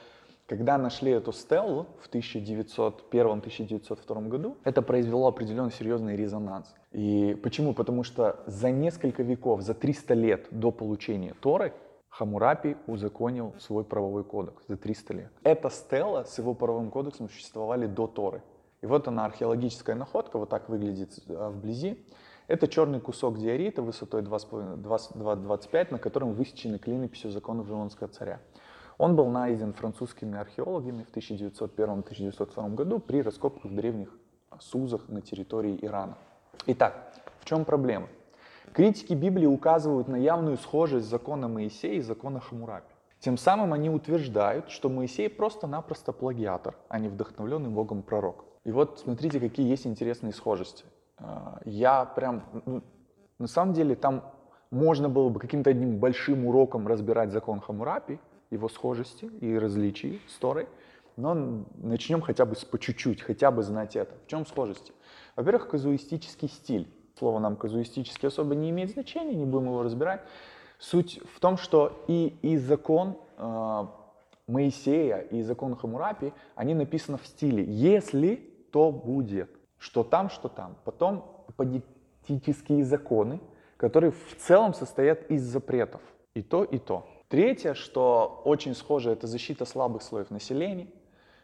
когда 0.48 0.78
нашли 0.78 1.12
эту 1.12 1.32
стеллу 1.32 1.88
в 2.02 2.10
1901-1902 2.14 4.28
году, 4.28 4.58
это 4.64 4.82
произвело 4.82 5.28
определенный 5.28 5.72
серьезный 5.72 6.16
резонанс. 6.16 6.74
И 6.94 7.36
почему? 7.42 7.74
Потому 7.74 8.04
что 8.04 8.40
за 8.46 8.70
несколько 8.72 9.24
веков, 9.24 9.62
за 9.62 9.74
300 9.74 10.14
лет 10.14 10.48
до 10.52 10.72
получения 10.72 11.34
Торы, 11.42 11.74
Хамурапи 12.10 12.78
узаконил 12.86 13.56
свой 13.60 13.84
правовой 13.84 14.24
кодекс 14.24 14.64
за 14.68 14.78
300 14.78 15.14
лет. 15.14 15.32
Эта 15.44 15.72
стела 15.72 16.24
с 16.26 16.38
его 16.38 16.54
правовым 16.54 16.92
кодексом 16.92 17.28
существовали 17.28 17.88
до 17.88 18.06
Торы. 18.06 18.44
И 18.82 18.86
вот 18.86 19.08
она, 19.08 19.26
археологическая 19.26 19.96
находка, 19.96 20.38
вот 20.38 20.50
так 20.50 20.70
выглядит 20.70 21.18
э, 21.28 21.50
вблизи. 21.50 22.06
Это 22.48 22.68
черный 22.68 23.00
кусок 23.00 23.40
диорита 23.40 23.82
высотой 23.82 24.22
2,25, 24.22 25.88
на 25.92 25.98
котором 25.98 26.34
высечены 26.34 26.78
клинописью 26.78 27.32
законов 27.32 27.66
Вавилонского 27.66 28.10
царя. 28.10 28.42
Он 29.00 29.16
был 29.16 29.28
найден 29.30 29.74
французскими 29.74 30.38
археологами 30.38 31.04
в 31.04 31.18
1901-1902 31.18 32.76
году 32.76 33.00
при 33.00 33.24
раскопках 33.24 33.72
в 33.72 33.76
древних 33.76 34.10
Сузах 34.60 35.10
на 35.10 35.22
территории 35.22 35.80
Ирана. 35.82 36.18
Итак, 36.66 37.12
в 37.42 37.46
чем 37.46 37.66
проблема? 37.66 38.08
Критики 38.72 39.14
Библии 39.14 39.46
указывают 39.46 40.08
на 40.08 40.16
явную 40.16 40.58
схожесть 40.58 41.08
закона 41.08 41.50
Моисея 41.50 41.96
и 41.96 42.02
закона 42.02 42.40
Хамурапи. 42.40 42.94
Тем 43.20 43.38
самым 43.38 43.74
они 43.74 43.90
утверждают, 43.90 44.70
что 44.70 44.90
Моисей 44.90 45.30
просто-напросто 45.30 46.14
плагиатор, 46.14 46.76
а 46.88 47.00
не 47.00 47.10
вдохновленный 47.10 47.70
Богом 47.70 48.02
пророк. 48.02 48.46
И 48.64 48.72
вот 48.72 49.00
смотрите, 49.00 49.42
какие 49.42 49.68
есть 49.68 49.86
интересные 49.86 50.32
схожести. 50.32 50.86
А, 51.18 51.60
я 51.66 52.06
прям, 52.06 52.44
ну, 52.66 52.82
на 53.40 53.48
самом 53.48 53.74
деле, 53.74 53.96
там 53.96 54.24
можно 54.72 55.10
было 55.10 55.28
бы 55.28 55.42
каким-то 55.42 55.70
одним 55.70 56.00
большим 56.00 56.46
уроком 56.46 56.88
разбирать 56.88 57.32
закон 57.32 57.60
Хамурапи, 57.60 58.20
его 58.52 58.70
схожести 58.70 59.26
и 59.26 59.58
различий 59.58 60.22
с 60.30 60.38
Торой, 60.38 60.68
но 61.18 61.66
начнем 61.76 62.22
хотя 62.22 62.46
бы 62.46 62.56
по 62.72 62.80
чуть-чуть, 62.80 63.22
хотя 63.22 63.52
бы 63.52 63.64
знать 63.64 63.96
это. 63.96 64.16
В 64.26 64.28
чем 64.28 64.46
схожести? 64.46 64.94
Во-первых, 65.36 65.68
казуистический 65.70 66.48
стиль. 66.48 66.88
Слово 67.18 67.40
нам 67.40 67.56
казуистический 67.56 68.28
особо 68.28 68.56
не 68.56 68.70
имеет 68.70 68.92
значения, 68.92 69.36
не 69.36 69.46
будем 69.46 69.68
его 69.68 69.84
разбирать. 69.84 70.22
Суть 70.80 71.20
в 71.34 71.40
том, 71.40 71.58
что 71.58 72.04
и, 72.08 72.36
и 72.42 72.58
закон 72.58 73.18
э, 73.38 73.86
Моисея, 74.48 75.20
и 75.20 75.42
закон 75.42 75.76
Хамурапи, 75.76 76.34
они 76.56 76.74
написаны 76.74 77.18
в 77.18 77.26
стиле 77.26 77.64
«если, 77.64 78.36
то 78.72 78.92
будет». 78.92 79.50
Что 79.78 80.04
там, 80.04 80.30
что 80.30 80.50
там. 80.50 80.76
Потом 80.84 81.26
политические 81.56 82.84
законы, 82.84 83.40
которые 83.78 84.12
в 84.12 84.36
целом 84.38 84.74
состоят 84.74 85.30
из 85.30 85.44
запретов. 85.44 86.02
И 86.34 86.42
то, 86.42 86.64
и 86.64 86.80
то. 86.80 87.08
Третье, 87.28 87.74
что 87.74 88.42
очень 88.46 88.76
схоже, 88.76 89.12
это 89.12 89.28
защита 89.28 89.66
слабых 89.66 90.02
слоев 90.02 90.32
населения. 90.32 90.88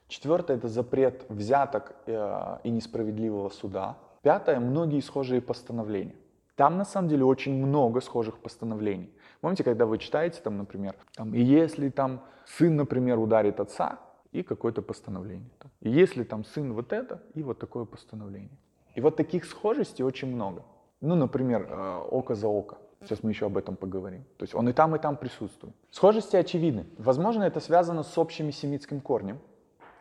Четвертое, 0.10 0.58
это 0.58 0.68
запрет 0.68 1.26
взяток 1.30 1.94
э, 2.08 2.58
и 2.64 2.70
несправедливого 2.72 3.50
суда. 3.50 3.98
Пятое, 4.24 4.60
многие 4.60 5.00
схожие 5.02 5.40
постановления. 5.40 6.16
Там 6.56 6.78
на 6.78 6.84
самом 6.84 7.08
деле 7.08 7.24
очень 7.24 7.54
много 7.54 8.02
схожих 8.02 8.40
постановлений. 8.40 9.10
Помните, 9.40 9.64
когда 9.64 9.86
вы 9.86 10.00
читаете, 10.00 10.42
там, 10.44 10.58
например, 10.58 10.96
там, 11.16 11.32
если 11.34 11.90
там 11.90 12.22
сын, 12.46 12.76
например, 12.76 13.20
ударит 13.20 13.60
отца, 13.60 14.00
и 14.32 14.44
какое-то 14.44 14.82
постановление. 14.82 15.50
И 15.82 15.90
если 15.90 16.24
там 16.24 16.44
сын 16.44 16.74
вот 16.74 16.94
это, 16.94 17.22
и 17.34 17.44
вот 17.44 17.60
такое 17.60 17.86
постановление. 17.86 18.58
И 18.96 19.02
вот 19.02 19.16
таких 19.16 19.46
схожестей 19.46 20.04
очень 20.04 20.28
много. 20.34 20.64
Ну, 21.02 21.16
например, 21.16 21.68
э, 21.70 21.98
око 22.12 22.36
за 22.36 22.48
око. 22.48 22.78
Сейчас 23.02 23.24
мы 23.24 23.32
еще 23.32 23.46
об 23.46 23.58
этом 23.58 23.76
поговорим. 23.76 24.24
То 24.38 24.44
есть 24.44 24.54
он 24.54 24.68
и 24.68 24.74
там, 24.74 24.96
и 24.96 25.00
там 25.00 25.16
присутствует. 25.16 25.74
Схожести 25.90 26.36
очевидны. 26.36 26.86
Возможно, 26.98 27.44
это 27.44 27.60
связано 27.60 28.04
с 28.04 28.18
общим 28.18 28.52
семитским 28.52 29.00
корнем 29.00 29.40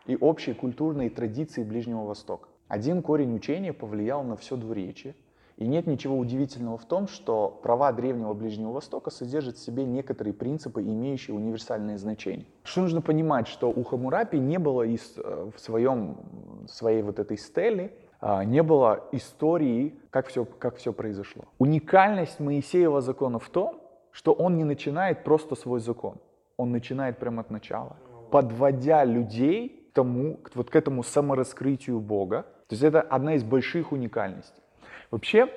и 0.08 0.16
общей 0.16 0.54
культурной 0.54 1.10
традицией 1.10 1.68
Ближнего 1.68 2.04
Востока. 2.04 2.48
Один 2.66 3.02
корень 3.02 3.36
учения 3.36 3.72
повлиял 3.72 4.24
на 4.24 4.36
все 4.36 4.56
двуречие, 4.56 5.14
и 5.58 5.66
нет 5.66 5.86
ничего 5.86 6.16
удивительного 6.16 6.78
в 6.78 6.84
том, 6.84 7.08
что 7.08 7.60
права 7.62 7.92
Древнего 7.92 8.32
Ближнего 8.32 8.72
Востока 8.72 9.10
содержат 9.10 9.56
в 9.56 9.64
себе 9.64 9.84
некоторые 9.84 10.32
принципы, 10.32 10.82
имеющие 10.82 11.36
универсальное 11.36 11.98
значение. 11.98 12.46
Что 12.64 12.82
нужно 12.82 13.02
понимать, 13.02 13.48
что 13.48 13.68
у 13.70 13.84
Хамурапи 13.84 14.38
не 14.38 14.58
было 14.58 14.82
из, 14.82 15.14
э, 15.16 15.50
в 15.54 15.60
своем, 15.60 16.16
своей 16.68 17.02
вот 17.02 17.18
этой 17.18 17.36
стеле 17.36 17.92
а, 18.20 18.44
не 18.44 18.62
было 18.62 19.04
истории, 19.12 19.94
как 20.10 20.28
все, 20.28 20.44
как 20.44 20.76
все 20.76 20.92
произошло. 20.92 21.44
Уникальность 21.58 22.40
Моисеева 22.40 23.00
закона 23.00 23.38
в 23.38 23.48
том, 23.48 23.80
что 24.10 24.32
он 24.32 24.56
не 24.56 24.64
начинает 24.64 25.22
просто 25.22 25.54
свой 25.54 25.80
закон. 25.80 26.16
Он 26.56 26.72
начинает 26.72 27.18
прямо 27.18 27.42
от 27.42 27.50
начала, 27.50 27.96
подводя 28.30 29.04
людей 29.04 29.77
тому, 29.92 30.40
вот 30.54 30.70
к 30.70 30.76
этому 30.76 31.02
самораскрытию 31.02 32.00
Бога. 32.00 32.42
То 32.68 32.74
есть 32.74 32.82
это 32.82 33.00
одна 33.00 33.34
из 33.34 33.44
больших 33.44 33.92
уникальностей. 33.92 34.62
Вообще, 35.10 35.48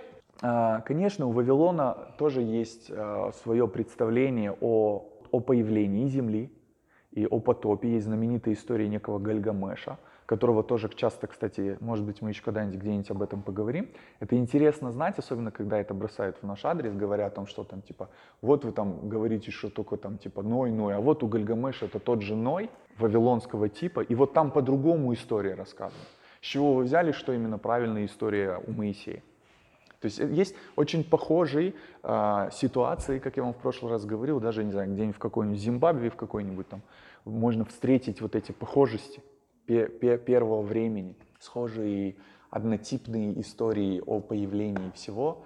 а, 0.41 0.81
конечно, 0.81 1.27
у 1.27 1.31
Вавилона 1.31 2.13
тоже 2.17 2.41
есть 2.41 2.89
а, 2.89 3.31
свое 3.43 3.67
представление 3.67 4.55
о, 4.61 5.05
о 5.31 5.39
появлении 5.39 6.07
Земли 6.07 6.51
и 7.11 7.25
о 7.25 7.39
потопе. 7.39 7.93
Есть 7.93 8.05
знаменитая 8.05 8.53
история 8.53 8.87
некого 8.87 9.19
Гальгамеша– 9.19 9.97
которого 10.31 10.63
тоже 10.63 10.89
часто, 10.95 11.27
кстати, 11.27 11.77
может 11.81 12.05
быть, 12.05 12.21
мы 12.21 12.29
еще 12.29 12.41
когда-нибудь 12.41 12.79
где-нибудь 12.79 13.11
об 13.11 13.21
этом 13.21 13.41
поговорим. 13.41 13.89
Это 14.21 14.37
интересно 14.37 14.89
знать, 14.93 15.19
особенно 15.19 15.51
когда 15.51 15.77
это 15.77 15.93
бросают 15.93 16.37
в 16.41 16.45
наш 16.45 16.63
адрес, 16.63 16.95
говоря 16.95 17.25
о 17.25 17.29
том, 17.29 17.47
что 17.47 17.65
там 17.65 17.81
типа, 17.81 18.07
вот 18.41 18.63
вы 18.63 18.71
там 18.71 19.09
говорите, 19.09 19.51
что 19.51 19.69
только 19.69 19.97
там 19.97 20.17
типа 20.17 20.41
Ной, 20.41 20.71
Ной, 20.71 20.95
а 20.95 21.01
вот 21.01 21.21
у 21.21 21.27
Гальгамеша 21.27 21.87
это 21.87 21.99
тот 21.99 22.21
же 22.21 22.37
Ной, 22.37 22.69
вавилонского 23.01 23.69
типа, 23.69 24.01
и 24.01 24.15
вот 24.15 24.33
там 24.33 24.51
по-другому 24.51 25.13
история 25.13 25.55
рассказана. 25.55 26.03
С 26.41 26.45
чего 26.45 26.73
вы 26.73 26.83
взяли, 26.83 27.11
что 27.11 27.33
именно 27.33 27.57
правильная 27.57 28.05
история 28.05 28.59
у 28.65 28.71
Моисея? 28.71 29.21
То 29.99 30.05
есть 30.05 30.19
э, 30.19 30.27
есть 30.31 30.55
очень 30.75 31.03
похожие 31.03 31.73
э, 32.03 32.49
ситуации, 32.51 33.19
как 33.19 33.37
я 33.37 33.43
вам 33.43 33.53
в 33.53 33.57
прошлый 33.57 33.91
раз 33.91 34.05
говорил, 34.05 34.39
даже, 34.39 34.63
не 34.63 34.71
знаю, 34.71 34.91
где-нибудь 34.91 35.15
в 35.15 35.19
какой-нибудь 35.19 35.59
Зимбабве, 35.59 36.09
в 36.09 36.15
какой-нибудь 36.15 36.67
там, 36.67 36.81
можно 37.25 37.65
встретить 37.65 38.21
вот 38.21 38.35
эти 38.35 38.51
похожести 38.51 39.21
первого 39.67 40.61
времени, 40.61 41.15
схожие 41.39 42.15
однотипные 42.49 43.39
истории 43.39 44.01
о 44.05 44.19
появлении 44.19 44.91
всего, 44.91 45.43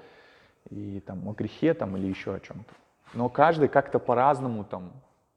и 0.69 0.99
там 1.01 1.27
о 1.27 1.33
грехе 1.33 1.73
там, 1.73 1.95
или 1.97 2.07
еще 2.07 2.33
о 2.33 2.39
чем-то. 2.39 2.73
Но 3.13 3.29
каждый 3.29 3.67
как-то 3.67 3.99
по-разному 3.99 4.63
там, 4.63 4.93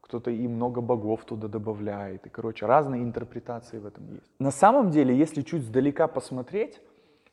кто-то 0.09 0.31
и 0.31 0.49
много 0.49 0.81
богов 0.81 1.27
туда 1.27 1.49
добавляет, 1.49 2.27
и, 2.27 2.31
короче, 2.31 2.64
разные 2.64 3.03
интерпретации 3.03 3.79
в 3.79 3.85
этом 3.85 4.11
есть. 4.14 4.25
На 4.38 4.51
самом 4.51 4.90
деле, 4.90 5.14
если 5.14 5.42
чуть 5.42 5.62
сдалека 5.62 6.09
посмотреть, 6.09 6.81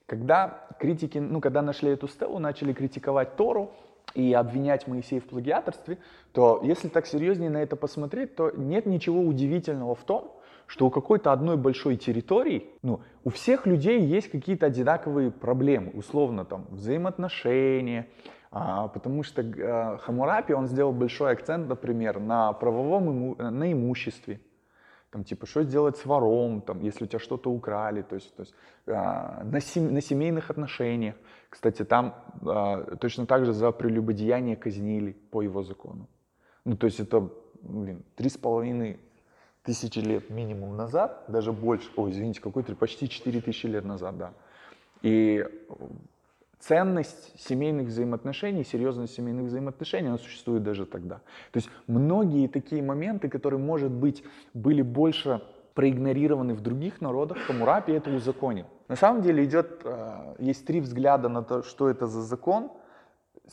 когда 0.06 0.68
критики, 0.78 1.18
ну, 1.18 1.40
когда 1.40 1.62
нашли 1.62 1.92
эту 1.92 2.10
стелу, 2.10 2.38
начали 2.38 2.74
критиковать 2.74 3.38
Тору 3.38 3.72
и 4.14 4.34
обвинять 4.34 4.88
Моисея 4.88 5.22
в 5.22 5.24
плагиаторстве, 5.24 6.00
то 6.34 6.60
если 6.64 6.90
так 6.90 7.08
серьезнее 7.08 7.50
на 7.50 7.64
это 7.64 7.78
посмотреть, 7.78 8.36
то 8.36 8.52
нет 8.52 8.86
ничего 8.86 9.22
удивительного 9.22 9.96
в 9.96 10.04
том, 10.04 10.34
что 10.68 10.88
у 10.88 10.90
какой-то 10.90 11.32
одной 11.32 11.56
большой 11.56 11.96
территории, 11.96 12.70
ну, 12.82 13.00
у 13.24 13.30
всех 13.30 13.66
людей 13.66 14.02
есть 14.02 14.30
какие-то 14.30 14.66
одинаковые 14.66 15.32
проблемы, 15.32 15.92
условно 15.94 16.44
там 16.44 16.66
взаимоотношения, 16.72 18.08
а, 18.58 18.88
потому 18.88 19.24
что 19.24 19.42
а, 19.42 19.98
Хамурапи, 19.98 20.54
он 20.54 20.68
сделал 20.68 20.94
большой 20.94 21.34
акцент, 21.34 21.68
например, 21.68 22.22
на 22.22 22.54
правовом 22.54 23.12
иму, 23.12 23.36
на 23.36 23.70
имуществе, 23.74 24.40
там, 25.12 25.26
типа, 25.26 25.46
что 25.46 25.64
сделать 25.64 25.98
с 25.98 26.06
вором, 26.06 26.62
там, 26.62 26.80
если 26.80 27.04
у 27.04 27.08
тебя 27.08 27.20
что-то 27.20 27.52
украли, 27.52 28.02
то 28.02 28.16
есть, 28.16 28.34
то 28.34 28.44
есть 28.44 28.56
а, 28.88 29.44
на, 29.44 29.60
сем, 29.60 29.94
на 29.94 30.00
семейных 30.00 30.52
отношениях. 30.52 31.16
Кстати, 31.50 31.84
там 31.84 32.16
а, 32.46 32.96
точно 32.96 33.26
так 33.26 33.44
же 33.44 33.52
за 33.52 33.72
прелюбодеяние 33.72 34.56
казнили 34.56 35.12
по 35.32 35.42
его 35.42 35.62
закону. 35.62 36.08
Ну, 36.64 36.78
то 36.78 36.86
есть 36.86 37.02
это, 37.02 37.30
блин, 37.62 38.06
три 38.16 38.30
с 38.30 38.38
половиной 38.38 39.02
тысячи 39.64 40.00
лет 40.00 40.30
минимум 40.30 40.78
назад, 40.78 41.26
даже 41.28 41.52
больше, 41.52 41.90
ой, 41.98 42.12
извините, 42.12 42.40
какой 42.40 42.64
то 42.64 42.74
почти 42.74 43.10
четыре 43.10 43.42
тысячи 43.42 43.66
лет 43.66 43.84
назад, 43.84 44.18
да. 44.18 44.34
И 45.02 45.46
ценность 46.60 47.34
семейных 47.40 47.88
взаимоотношений, 47.88 48.64
серьезность 48.64 49.14
семейных 49.14 49.46
взаимоотношений, 49.46 50.08
она 50.08 50.18
существует 50.18 50.64
даже 50.64 50.86
тогда. 50.86 51.16
То 51.52 51.58
есть 51.58 51.70
многие 51.88 52.48
такие 52.48 52.82
моменты, 52.82 53.30
которые, 53.30 53.60
может 53.60 53.92
быть, 53.92 54.24
были 54.54 54.82
больше 54.82 55.42
проигнорированы 55.74 56.54
в 56.54 56.62
других 56.62 57.02
народах, 57.02 57.38
Хамурапи 57.40 57.92
это 57.92 58.10
узаконил. 58.10 58.66
На 58.88 58.96
самом 58.96 59.22
деле 59.22 59.44
идет, 59.44 59.82
э, 59.84 60.36
есть 60.40 60.66
три 60.66 60.80
взгляда 60.80 61.28
на 61.30 61.44
то, 61.44 61.64
что 61.64 61.90
это 61.90 62.08
за 62.08 62.22
закон, 62.22 62.72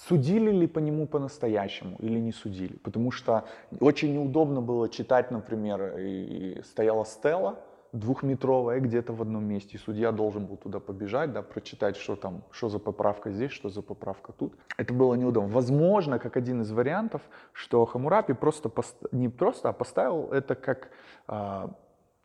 судили 0.07 0.51
ли 0.51 0.67
по 0.67 0.79
нему 0.79 1.07
по-настоящему 1.07 1.97
или 1.99 2.19
не 2.19 2.33
судили. 2.33 2.77
Потому 2.77 3.11
что 3.11 3.45
очень 3.81 4.15
неудобно 4.15 4.61
было 4.61 4.89
читать, 4.89 5.31
например, 5.31 5.99
и 5.99 6.63
стояла 6.65 7.05
стела, 7.05 7.59
двухметровая 7.93 8.81
где-то 8.81 9.13
в 9.13 9.21
одном 9.21 9.45
месте, 9.45 9.77
и 9.77 9.81
судья 9.81 10.13
должен 10.13 10.47
был 10.47 10.57
туда 10.57 10.81
побежать, 10.81 11.33
да, 11.33 11.43
прочитать, 11.43 11.97
что 11.97 12.17
там, 12.17 12.43
что 12.51 12.69
за 12.69 12.79
поправка 12.79 13.31
здесь, 13.31 13.51
что 13.51 13.69
за 13.69 13.83
поправка 13.83 14.33
тут. 14.33 14.55
Это 14.79 14.95
было 14.95 15.15
неудобно. 15.15 15.53
Возможно, 15.53 16.19
как 16.19 16.37
один 16.37 16.63
из 16.63 16.73
вариантов, 16.73 17.21
что 17.53 17.85
Хамурапи 17.85 18.33
просто 18.33 18.71
пост... 18.71 18.97
не 19.13 19.29
просто, 19.29 19.69
а 19.69 19.73
поставил 19.73 20.33
это 20.33 20.55
как, 20.55 20.91
а, 21.27 21.75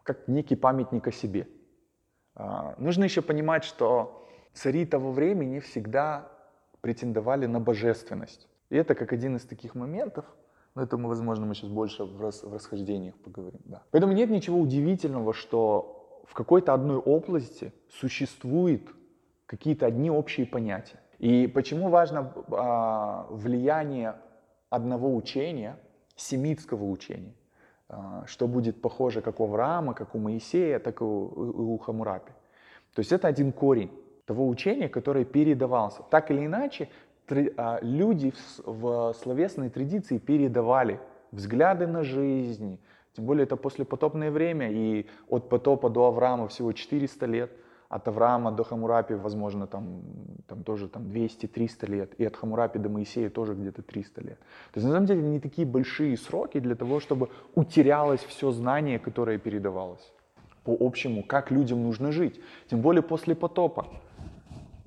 как 0.04 0.28
некий 0.28 0.56
памятник 0.56 1.08
о 1.08 1.12
себе. 1.12 1.48
А, 2.36 2.76
нужно 2.78 3.04
еще 3.04 3.22
понимать, 3.22 3.66
что 3.66 4.26
цари 4.54 4.86
того 4.86 5.12
времени 5.12 5.60
всегда 5.60 6.32
претендовали 6.80 7.46
на 7.46 7.60
божественность. 7.60 8.48
И 8.70 8.78
это 8.78 8.96
как 8.96 9.12
один 9.12 9.36
из 9.36 9.44
таких 9.44 9.76
моментов, 9.76 10.26
но 10.78 10.84
это 10.84 10.96
мы, 10.96 11.10
возможно, 11.10 11.48
мы 11.48 11.56
сейчас 11.56 11.72
больше 11.72 12.04
в, 12.04 12.22
рас, 12.22 12.44
в 12.44 12.54
расхождениях 12.54 13.16
поговорим. 13.16 13.62
Да. 13.66 13.82
Поэтому 13.90 14.14
нет 14.14 14.30
ничего 14.30 14.60
удивительного, 14.60 15.34
что 15.34 16.22
в 16.28 16.36
какой-то 16.36 16.72
одной 16.72 16.98
области 16.98 17.74
существуют 17.90 18.84
какие-то 19.48 19.88
одни 19.88 20.12
общие 20.12 20.46
понятия. 20.46 21.00
И 21.18 21.48
почему 21.48 21.90
важно 21.90 22.32
а, 22.52 23.26
влияние 23.32 24.18
одного 24.70 25.16
учения, 25.16 25.80
семитского 26.16 26.84
учения, 26.84 27.34
а, 27.90 28.24
что 28.28 28.48
будет 28.48 28.80
похоже 28.80 29.22
как 29.22 29.40
у 29.40 29.46
Авраама, 29.46 29.96
как 29.96 30.14
у 30.14 30.20
Моисея, 30.20 30.78
так 30.78 31.02
и 31.02 31.04
у, 31.04 31.08
у, 31.08 31.74
у 31.74 31.78
Хамурапи. 31.80 32.34
То 32.94 33.00
есть 33.00 33.12
это 33.12 33.28
один 33.28 33.52
корень 33.52 33.90
того 34.28 34.48
учения, 34.48 34.90
которое 34.90 35.26
передавался. 35.26 36.04
Так 36.12 36.30
или 36.30 36.46
иначе, 36.46 36.90
люди 37.82 38.34
в 38.66 39.14
словесной 39.14 39.70
традиции 39.70 40.18
передавали 40.18 41.00
взгляды 41.32 41.88
на 41.88 42.04
жизнь, 42.04 42.80
тем 43.14 43.26
более 43.26 43.44
это 43.44 43.56
послепотопное 43.56 44.32
время, 44.32 44.72
и 44.72 45.06
от 45.30 45.50
потопа 45.50 45.90
до 45.90 46.06
Авраама 46.06 46.48
всего 46.48 46.72
400 46.72 47.26
лет, 47.26 47.52
от 47.90 48.08
Авраама 48.08 48.52
до 48.52 48.64
Хамурапи, 48.64 49.14
возможно, 49.14 49.66
там, 49.66 50.02
там 50.48 50.64
тоже 50.64 50.88
там 50.88 51.04
200-300 51.04 51.88
лет, 51.90 52.14
и 52.20 52.26
от 52.26 52.36
Хамурапи 52.36 52.80
до 52.80 52.90
Моисея 52.90 53.30
тоже 53.30 53.54
где-то 53.54 53.82
300 53.82 54.22
лет. 54.22 54.40
То 54.74 54.80
есть 54.80 54.88
на 54.88 54.94
самом 54.94 55.06
деле 55.06 55.22
не 55.22 55.40
такие 55.40 55.66
большие 55.66 56.18
сроки 56.18 56.60
для 56.60 56.76
того, 56.76 57.00
чтобы 57.00 57.30
утерялось 57.56 58.24
все 58.24 58.52
знание, 58.52 59.00
которое 59.00 59.38
передавалось 59.38 60.14
по 60.64 60.76
общему, 60.80 61.24
как 61.24 61.50
людям 61.50 61.84
нужно 61.84 62.12
жить. 62.12 62.42
Тем 62.70 62.82
более 62.82 63.02
после 63.02 63.36
потопа. 63.36 63.88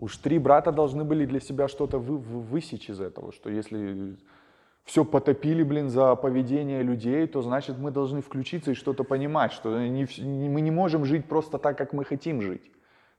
Уж 0.00 0.16
три 0.16 0.38
брата 0.38 0.72
должны 0.72 1.04
были 1.04 1.26
для 1.26 1.40
себя 1.40 1.68
что-то 1.68 1.98
вы, 1.98 2.16
вы, 2.16 2.40
высечь 2.40 2.88
из 2.88 3.00
этого, 3.00 3.32
что 3.32 3.50
если 3.50 4.16
все 4.84 5.04
потопили, 5.04 5.62
блин, 5.62 5.90
за 5.90 6.16
поведение 6.16 6.82
людей, 6.82 7.26
то 7.26 7.42
значит 7.42 7.76
мы 7.78 7.90
должны 7.90 8.22
включиться 8.22 8.70
и 8.70 8.74
что-то 8.74 9.04
понимать, 9.04 9.52
что 9.52 9.78
не, 9.78 10.06
мы 10.48 10.62
не 10.62 10.70
можем 10.70 11.04
жить 11.04 11.26
просто 11.26 11.58
так, 11.58 11.76
как 11.76 11.92
мы 11.92 12.06
хотим 12.06 12.40
жить. 12.40 12.64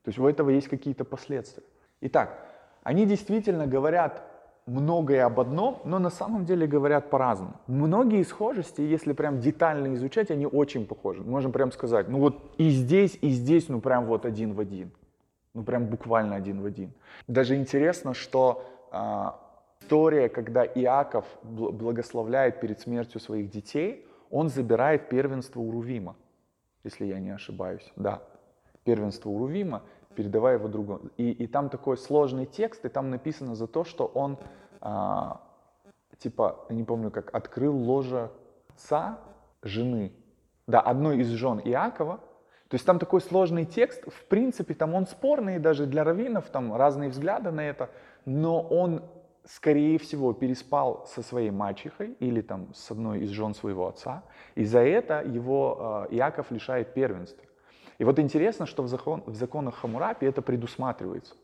То 0.03 0.09
есть 0.09 0.17
у 0.17 0.27
этого 0.27 0.49
есть 0.49 0.69
какие-то 0.69 1.05
последствия. 1.05 1.63
Итак, 2.01 2.47
они 2.81 3.05
действительно 3.05 3.67
говорят 3.67 4.23
многое 4.65 5.23
об 5.23 5.39
одном, 5.39 5.81
но 5.85 5.99
на 5.99 6.09
самом 6.09 6.45
деле 6.45 6.65
говорят 6.65 7.11
по-разному. 7.11 7.53
Многие 7.67 8.23
схожести, 8.23 8.81
если 8.81 9.13
прям 9.13 9.39
детально 9.39 9.93
изучать, 9.93 10.31
они 10.31 10.47
очень 10.47 10.87
похожи. 10.87 11.21
Можем 11.21 11.51
прям 11.51 11.71
сказать, 11.71 12.09
ну 12.09 12.17
вот 12.17 12.55
и 12.57 12.69
здесь, 12.71 13.19
и 13.21 13.29
здесь, 13.29 13.69
ну 13.69 13.81
прям 13.81 14.07
вот 14.07 14.25
один 14.25 14.53
в 14.53 14.59
один. 14.59 14.91
Ну, 15.53 15.63
прям 15.63 15.87
буквально 15.87 16.35
один 16.35 16.61
в 16.61 16.65
один. 16.65 16.93
Даже 17.27 17.55
интересно, 17.55 18.13
что 18.13 18.63
э, 18.91 19.31
история, 19.81 20.29
когда 20.29 20.63
Иаков 20.63 21.25
благословляет 21.43 22.61
перед 22.61 22.79
смертью 22.79 23.19
своих 23.19 23.49
детей, 23.49 24.07
он 24.29 24.49
забирает 24.49 25.09
первенство 25.09 25.59
у 25.59 25.71
Рувима, 25.71 26.15
если 26.83 27.05
я 27.05 27.19
не 27.19 27.31
ошибаюсь. 27.31 27.91
Да, 27.97 28.21
первенство 28.85 29.29
у 29.29 29.37
Рувима, 29.39 29.83
передавая 30.15 30.57
его 30.57 30.69
другому. 30.69 31.09
И, 31.17 31.31
и 31.31 31.47
там 31.47 31.69
такой 31.69 31.97
сложный 31.97 32.45
текст, 32.45 32.85
и 32.85 32.89
там 32.89 33.09
написано 33.09 33.55
за 33.55 33.67
то, 33.67 33.83
что 33.83 34.05
он, 34.05 34.37
э, 34.81 35.31
типа, 36.17 36.65
не 36.69 36.83
помню 36.83 37.11
как, 37.11 37.33
открыл 37.35 37.75
ложе 37.75 38.31
отца 38.81 39.19
жены, 39.61 40.11
да, 40.67 40.81
одной 40.81 41.19
из 41.19 41.27
жен 41.29 41.59
Иакова, 41.59 42.19
то 42.71 42.75
есть 42.75 42.85
там 42.85 42.99
такой 42.99 43.19
сложный 43.19 43.65
текст, 43.65 44.01
в 44.07 44.25
принципе, 44.27 44.73
там 44.73 44.93
он 44.93 45.05
спорный 45.05 45.59
даже 45.59 45.85
для 45.85 46.05
раввинов, 46.05 46.45
там 46.49 46.73
разные 46.73 47.09
взгляды 47.09 47.51
на 47.51 47.59
это, 47.59 47.89
но 48.23 48.61
он, 48.61 49.03
скорее 49.43 49.99
всего, 49.99 50.31
переспал 50.31 51.05
со 51.05 51.21
своей 51.21 51.51
мачехой 51.51 52.15
или 52.21 52.39
там 52.39 52.73
с 52.73 52.89
одной 52.89 53.23
из 53.23 53.29
жен 53.31 53.53
своего 53.53 53.89
отца, 53.89 54.23
и 54.55 54.63
за 54.63 54.79
это 54.79 55.21
его 55.21 56.05
э, 56.09 56.15
Иаков 56.15 56.49
лишает 56.49 56.93
первенства. 56.93 57.43
И 57.97 58.05
вот 58.05 58.19
интересно, 58.19 58.65
что 58.65 58.83
в, 58.83 58.87
закон, 58.87 59.21
в 59.25 59.35
законах 59.35 59.75
Хамурапи 59.75 60.25
это 60.25 60.41
предусматривается. 60.41 61.35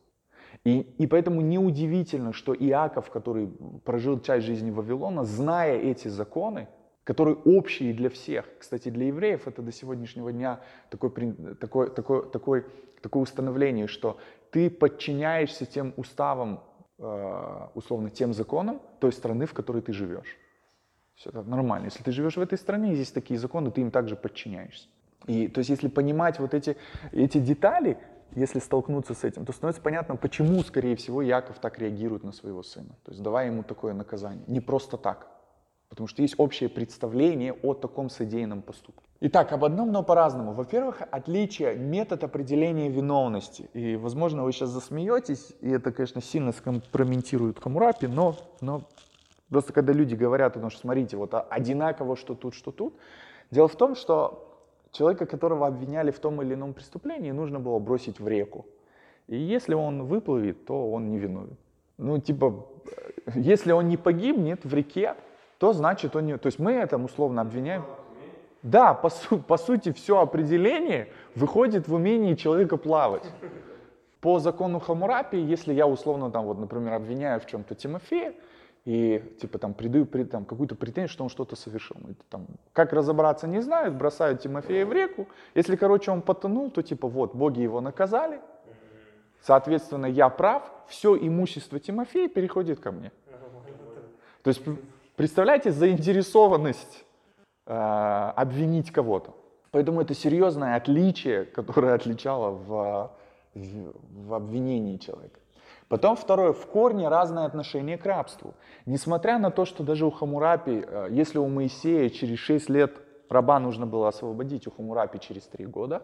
И, 0.63 0.79
и 0.97 1.07
поэтому 1.07 1.41
неудивительно, 1.41 2.31
что 2.31 2.53
Иаков, 2.53 3.09
который 3.09 3.49
прожил 3.83 4.21
часть 4.21 4.45
жизни 4.45 4.71
Вавилона, 4.71 5.25
зная 5.25 5.77
эти 5.77 6.07
законы, 6.07 6.69
которые 7.07 7.37
общие 7.45 7.93
для 7.93 8.09
всех. 8.09 8.45
Кстати, 8.59 8.89
для 8.89 9.07
евреев 9.07 9.47
это 9.47 9.61
до 9.61 9.71
сегодняшнего 9.71 10.33
дня 10.33 10.59
такое, 10.89 11.09
такое, 11.57 11.87
такое, 11.87 12.23
такое, 12.23 12.65
такое 13.01 13.23
установление, 13.23 13.87
что 13.87 14.17
ты 14.51 14.69
подчиняешься 14.69 15.65
тем 15.65 15.93
уставам, 15.95 16.65
э, 16.99 17.67
условно, 17.75 18.09
тем 18.09 18.33
законам 18.33 18.81
той 18.99 19.13
страны, 19.13 19.45
в 19.45 19.53
которой 19.53 19.81
ты 19.81 19.93
живешь. 19.93 20.37
Все 21.15 21.29
это 21.29 21.43
нормально. 21.43 21.85
Если 21.85 22.03
ты 22.03 22.11
живешь 22.11 22.35
в 22.35 22.41
этой 22.41 22.57
стране, 22.57 22.93
здесь 22.93 23.11
такие 23.11 23.39
законы, 23.39 23.71
ты 23.71 23.79
им 23.79 23.89
также 23.89 24.17
подчиняешься. 24.17 24.89
И 25.27 25.47
то 25.47 25.59
есть, 25.59 25.69
если 25.69 25.87
понимать 25.87 26.39
вот 26.39 26.53
эти, 26.53 26.75
эти 27.13 27.37
детали, 27.37 27.97
если 28.35 28.59
столкнуться 28.59 29.13
с 29.13 29.23
этим, 29.23 29.45
то 29.45 29.53
становится 29.53 29.81
понятно, 29.81 30.17
почему, 30.17 30.61
скорее 30.61 30.97
всего, 30.97 31.21
Яков 31.21 31.59
так 31.59 31.79
реагирует 31.79 32.25
на 32.25 32.33
своего 32.33 32.63
сына. 32.63 32.97
То 33.05 33.11
есть, 33.11 33.23
давая 33.23 33.47
ему 33.47 33.63
такое 33.63 33.93
наказание. 33.93 34.43
Не 34.47 34.59
просто 34.59 34.97
так. 34.97 35.36
Потому 35.97 36.09
что 36.09 36.21
есть 36.21 36.35
общее 36.37 36.69
представление 36.69 37.53
о 37.63 37.73
таком 37.73 38.11
содеянном 38.11 38.61
поступке. 38.61 39.01
Итак, 39.19 39.51
об 39.51 39.65
одном, 39.65 39.91
но 39.91 40.03
по-разному. 40.03 40.53
Во-первых, 40.53 41.01
отличие, 41.09 41.75
метод 41.75 42.23
определения 42.23 42.87
виновности. 42.87 43.67
И, 43.73 43.95
возможно, 43.95 44.43
вы 44.43 44.51
сейчас 44.51 44.69
засмеетесь, 44.69 45.53
и 45.59 45.71
это, 45.71 45.91
конечно, 45.91 46.21
сильно 46.21 46.51
скомпрометирует 46.51 47.57
Хамурапи, 47.57 48.05
но, 48.05 48.35
но 48.61 48.83
просто 49.49 49.73
когда 49.73 49.91
люди 49.91 50.13
говорят 50.13 50.55
о 50.55 50.59
том, 50.59 50.69
что 50.69 50.81
смотрите, 50.81 51.17
вот 51.17 51.33
одинаково, 51.33 52.15
что 52.15 52.35
тут, 52.35 52.53
что 52.53 52.71
тут. 52.71 52.93
Дело 53.49 53.67
в 53.67 53.75
том, 53.75 53.95
что 53.95 54.67
человека, 54.91 55.25
которого 55.25 55.65
обвиняли 55.65 56.11
в 56.11 56.19
том 56.19 56.43
или 56.43 56.53
ином 56.53 56.75
преступлении, 56.75 57.31
нужно 57.31 57.59
было 57.59 57.79
бросить 57.79 58.19
в 58.19 58.27
реку. 58.27 58.67
И 59.25 59.35
если 59.35 59.73
он 59.73 60.03
выплывет, 60.03 60.63
то 60.63 60.91
он 60.91 61.09
не 61.09 61.17
виновен. 61.17 61.57
Ну, 61.97 62.19
типа, 62.19 62.67
если 63.33 63.71
он 63.71 63.87
не 63.87 63.97
погибнет 63.97 64.63
в 64.63 64.71
реке, 64.75 65.15
то 65.57 65.73
значит 65.73 66.15
он 66.15 66.25
не... 66.25 66.37
То 66.37 66.47
есть 66.47 66.59
мы 66.59 66.73
это 66.73 66.97
условно 66.97 67.41
обвиняем. 67.41 67.83
Да, 68.63 68.93
по, 68.93 69.09
су, 69.09 69.39
по 69.39 69.57
сути, 69.57 69.91
все 69.91 70.19
определение 70.19 71.09
выходит 71.35 71.87
в 71.87 71.93
умении 71.93 72.35
человека 72.35 72.77
плавать. 72.77 73.23
По 74.19 74.39
закону 74.39 74.79
Хамурапи, 74.79 75.37
если 75.37 75.73
я 75.73 75.87
условно 75.87 76.31
там, 76.31 76.45
вот, 76.45 76.57
например, 76.59 76.93
обвиняю 76.93 77.39
в 77.39 77.45
чем-то 77.45 77.75
Тимофея, 77.75 78.33
и 78.83 79.21
типа 79.41 79.59
там 79.59 79.73
придают 79.73 80.11
при, 80.11 80.23
там, 80.23 80.45
какую-то 80.45 80.75
претензию, 80.75 81.09
что 81.09 81.23
он 81.23 81.29
что-то 81.29 81.55
совершил. 81.55 81.97
Это, 82.09 82.23
там, 82.29 82.47
как 82.73 82.93
разобраться 82.93 83.47
не 83.47 83.61
знают, 83.61 83.95
бросают 83.95 84.41
Тимофея 84.41 84.85
в 84.85 84.93
реку. 84.93 85.27
Если, 85.55 85.75
короче, 85.75 86.09
он 86.09 86.21
потонул, 86.21 86.71
то 86.71 86.81
типа 86.81 87.07
вот, 87.07 87.35
боги 87.35 87.59
его 87.59 87.81
наказали, 87.81 88.39
соответственно, 89.41 90.05
я 90.05 90.29
прав, 90.29 90.63
все 90.87 91.17
имущество 91.17 91.79
Тимофея 91.79 92.29
переходит 92.29 92.79
ко 92.79 92.91
мне. 92.91 93.11
То 94.41 94.49
есть, 94.49 94.61
представляете, 95.17 95.71
заинтересованность 95.71 97.03
э, 97.65 97.73
обвинить 97.73 98.91
кого-то. 98.91 99.35
Поэтому 99.71 100.01
это 100.01 100.13
серьезное 100.13 100.77
отличие, 100.77 101.43
которое 101.43 101.93
отличало 101.93 102.51
в, 102.51 103.11
в, 103.53 103.93
в 104.27 104.33
обвинении 104.33 104.97
человека. 104.97 105.39
Потом 105.89 106.15
второе, 106.15 106.53
в 106.53 106.65
корне 106.67 107.09
разное 107.09 107.45
отношение 107.45 107.97
к 107.97 108.05
рабству. 108.05 108.53
Несмотря 108.85 109.39
на 109.39 109.51
то, 109.51 109.65
что 109.65 109.83
даже 109.83 110.05
у 110.05 110.11
Хамурапи, 110.11 110.85
э, 110.87 111.07
если 111.09 111.39
у 111.39 111.47
Моисея 111.47 112.09
через 112.09 112.37
6 112.39 112.69
лет 112.69 112.93
раба 113.29 113.59
нужно 113.59 113.85
было 113.85 114.07
освободить, 114.09 114.67
у 114.67 114.71
Хамурапи 114.71 115.19
через 115.19 115.43
3 115.43 115.65
года 115.65 116.03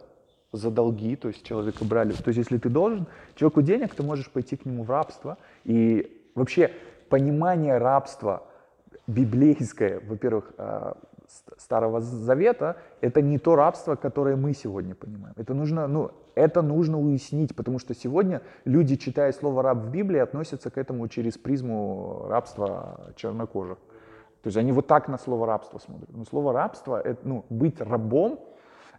за 0.51 0.71
долги, 0.71 1.15
то 1.15 1.27
есть 1.27 1.43
человека 1.43 1.85
брали. 1.85 2.13
То 2.13 2.29
есть 2.29 2.37
если 2.37 2.57
ты 2.57 2.69
должен 2.69 3.07
человеку 3.35 3.61
денег, 3.61 3.93
ты 3.93 4.03
можешь 4.03 4.29
пойти 4.29 4.55
к 4.55 4.65
нему 4.65 4.83
в 4.83 4.89
рабство. 4.89 5.37
И 5.65 6.29
вообще 6.35 6.71
понимание 7.09 7.77
рабства 7.77 8.43
библейское, 9.07 9.99
во-первых, 9.99 10.53
э, 10.57 10.93
Старого 11.57 12.01
Завета, 12.01 12.77
это 13.01 13.21
не 13.21 13.39
то 13.39 13.55
рабство, 13.55 13.95
которое 13.95 14.35
мы 14.35 14.53
сегодня 14.53 14.93
понимаем. 14.93 15.33
Это 15.37 15.53
нужно, 15.53 15.87
ну, 15.87 16.11
это 16.35 16.61
нужно 16.61 16.99
уяснить, 16.99 17.55
потому 17.55 17.79
что 17.79 17.95
сегодня 17.95 18.41
люди, 18.65 18.95
читая 18.95 19.31
слово 19.31 19.63
«раб» 19.63 19.77
в 19.79 19.89
Библии, 19.89 20.19
относятся 20.19 20.69
к 20.69 20.77
этому 20.77 21.07
через 21.07 21.37
призму 21.37 22.25
рабства 22.27 23.13
чернокожих. 23.15 23.77
То 24.41 24.47
есть 24.47 24.57
они 24.57 24.71
вот 24.71 24.87
так 24.87 25.07
на 25.07 25.17
слово 25.17 25.47
«рабство» 25.47 25.79
смотрят. 25.79 26.09
Но 26.11 26.25
слово 26.25 26.53
«рабство», 26.53 27.01
это, 27.01 27.27
ну, 27.27 27.45
быть 27.49 27.81
рабом, 27.81 28.39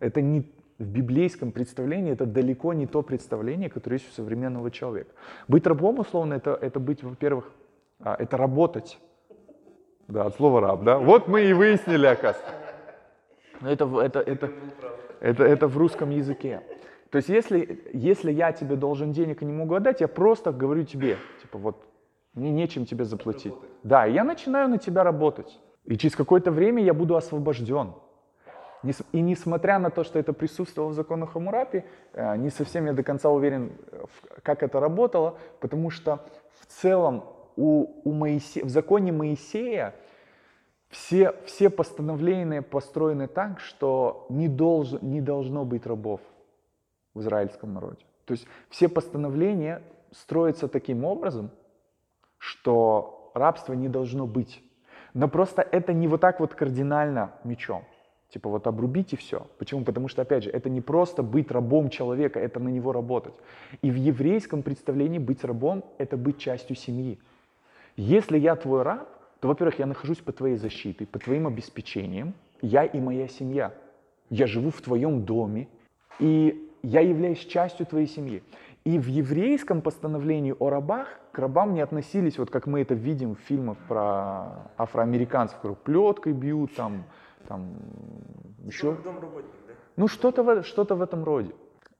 это 0.01 0.21
не 0.21 0.51
в 0.79 0.87
библейском 0.87 1.53
представлении, 1.53 2.13
это 2.13 2.27
далеко 2.27 2.73
не 2.73 2.87
то 2.87 3.03
представление, 3.03 3.71
которое 3.71 3.97
есть 3.97 4.11
у 4.11 4.13
современного 4.13 4.71
человека. 4.71 5.11
Быть 5.47 5.67
рабом, 5.67 6.01
условно, 6.01 6.35
это, 6.35 6.59
это 6.61 6.81
быть, 6.81 7.03
во-первых, 7.03 7.51
а, 8.01 8.17
это 8.19 8.37
работать. 8.37 8.99
Да, 10.09 10.27
от 10.27 10.37
слова 10.37 10.61
раб, 10.61 10.85
да? 10.85 10.99
Вот 10.99 11.29
мы 11.29 11.43
и 11.45 11.53
выяснили, 11.53 12.07
оказывается. 12.07 12.55
Это, 13.63 14.01
это, 14.01 14.21
это, 14.21 14.51
это, 15.21 15.45
это 15.45 15.69
в 15.69 15.79
русском 15.79 16.11
языке. 16.11 16.63
То 17.11 17.19
есть 17.19 17.29
если, 17.29 17.89
если 17.93 18.33
я 18.33 18.53
тебе 18.53 18.77
должен 18.77 19.13
денег 19.13 19.43
и 19.43 19.45
не 19.45 19.53
могу 19.53 19.75
отдать, 19.75 20.01
я 20.01 20.09
просто 20.09 20.53
говорю 20.53 20.85
тебе, 20.85 21.17
типа 21.41 21.59
вот, 21.59 21.85
мне 22.35 22.51
нечем 22.51 22.85
тебе 22.85 23.05
заплатить. 23.05 23.55
Да, 23.83 24.05
я 24.05 24.25
начинаю 24.25 24.69
на 24.69 24.79
тебя 24.79 25.05
работать. 25.05 25.61
И 25.85 25.97
через 25.97 26.17
какое-то 26.17 26.51
время 26.51 26.83
я 26.83 26.93
буду 26.93 27.17
освобожден. 27.17 27.93
И 29.13 29.21
несмотря 29.21 29.79
на 29.79 29.91
то, 29.91 30.05
что 30.05 30.19
это 30.19 30.33
присутствовало 30.33 30.91
в 30.91 30.95
законах 30.95 31.33
Хамурапи, 31.33 31.85
э, 32.13 32.37
не 32.37 32.51
совсем 32.51 32.87
я 32.87 32.93
до 32.93 33.03
конца 33.03 33.31
уверен, 33.31 33.73
как 34.43 34.63
это 34.63 34.79
работало, 34.79 35.39
потому 35.61 35.91
что 35.91 36.27
в 36.61 36.67
целом 36.67 37.25
у, 37.57 38.01
у 38.05 38.13
Моисе, 38.13 38.65
в 38.65 38.69
законе 38.69 39.13
Моисея 39.13 39.95
все, 40.89 41.35
все 41.45 41.71
постановления 41.71 42.63
построены 42.63 43.27
так, 43.27 43.61
что 43.61 44.27
не, 44.29 44.49
долж, 44.49 44.93
не 45.03 45.21
должно 45.21 45.65
быть 45.65 45.87
рабов 45.87 46.21
в 47.15 47.21
израильском 47.21 47.75
народе. 47.75 48.05
То 48.25 48.33
есть 48.33 48.47
все 48.71 48.89
постановления 48.89 49.83
строятся 50.13 50.69
таким 50.69 51.05
образом, 51.05 51.51
что 52.39 53.31
рабства 53.35 53.73
не 53.73 53.89
должно 53.89 54.27
быть. 54.27 54.63
Но 55.13 55.29
просто 55.29 55.63
это 55.63 55.93
не 55.93 56.09
вот 56.09 56.21
так 56.21 56.41
вот 56.41 56.55
кардинально 56.55 57.33
мечом. 57.45 57.85
Типа 58.29 58.51
вот 58.51 58.67
обрубить 58.67 59.13
и 59.13 59.17
все. 59.17 59.47
Почему? 59.59 59.85
Потому 59.85 60.09
что, 60.09 60.23
опять 60.23 60.45
же, 60.45 60.51
это 60.51 60.69
не 60.69 60.81
просто 60.81 61.23
быть 61.23 61.53
рабом 61.53 61.89
человека, 61.89 62.41
это 62.41 62.59
на 62.59 62.69
него 62.69 62.93
работать. 62.93 63.35
И 63.81 63.91
в 63.91 63.95
еврейском 63.95 64.63
представлении 64.63 65.19
быть 65.19 65.45
рабом— 65.45 65.85
это 65.99 66.17
быть 66.17 66.39
частью 66.39 66.75
семьи. 66.75 67.21
Если 67.97 68.39
я 68.39 68.57
твой 68.57 68.83
раб, 68.83 69.09
то, 69.41 69.49
во-первых, 69.49 69.79
я 69.79 69.87
нахожусь 69.87 70.19
под 70.19 70.37
твоей 70.37 70.57
защитой, 70.57 71.07
под 71.07 71.25
твоим 71.25 71.47
обеспечением, 71.47 72.35
я 72.61 72.85
и 72.85 72.99
моя 73.01 73.29
семья. 73.29 73.73
Я 74.31 74.47
живу 74.47 74.71
в 74.71 74.81
твоем 74.81 75.25
доме, 75.25 75.69
и 76.19 76.71
я 76.83 77.01
являюсь 77.01 77.39
частью 77.39 77.87
твоей 77.87 78.07
семьи. 78.07 78.43
И 78.85 78.99
в 78.99 79.07
еврейском 79.07 79.81
постановлении 79.81 80.55
о 80.59 80.69
рабах 80.71 81.09
к 81.33 81.39
рабам 81.39 81.75
не 81.75 81.81
относились, 81.81 82.39
вот 82.39 82.51
как 82.51 82.67
мы 82.67 82.81
это 82.81 82.95
видим 82.95 83.35
в 83.35 83.41
фильмах 83.41 83.79
про 83.89 84.71
афроамериканцев, 84.77 85.57
которые 85.57 85.77
плеткой 85.77 86.33
бьют, 86.33 86.75
там, 86.75 87.05
там 87.49 87.77
еще. 88.65 88.97
Ну, 89.97 90.09
что-то 90.09 90.63
что 90.63 90.85
в 90.85 91.03
этом 91.03 91.25
роде. 91.25 91.55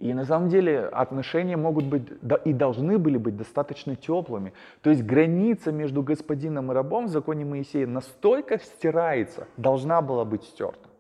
И 0.05 0.13
на 0.13 0.27
самом 0.27 0.51
деле 0.51 0.81
отношения 0.81 1.57
могут 1.57 1.87
быть 1.87 2.03
да, 2.21 2.37
и 2.37 2.53
должны 2.53 2.99
были 2.99 3.17
быть 3.17 3.39
достаточно 3.39 3.97
теплыми. 3.97 4.53
То 4.83 4.91
есть 4.91 5.03
граница 5.03 5.73
между 5.73 6.03
господином 6.03 6.71
и 6.71 6.75
рабом 6.75 7.07
в 7.07 7.09
законе 7.09 7.47
Моисея 7.47 7.87
настолько 7.87 8.59
стирается, 8.59 9.47
должна 9.57 10.03
была 10.03 10.27
быть 10.27 10.45
стерта, 10.45 10.91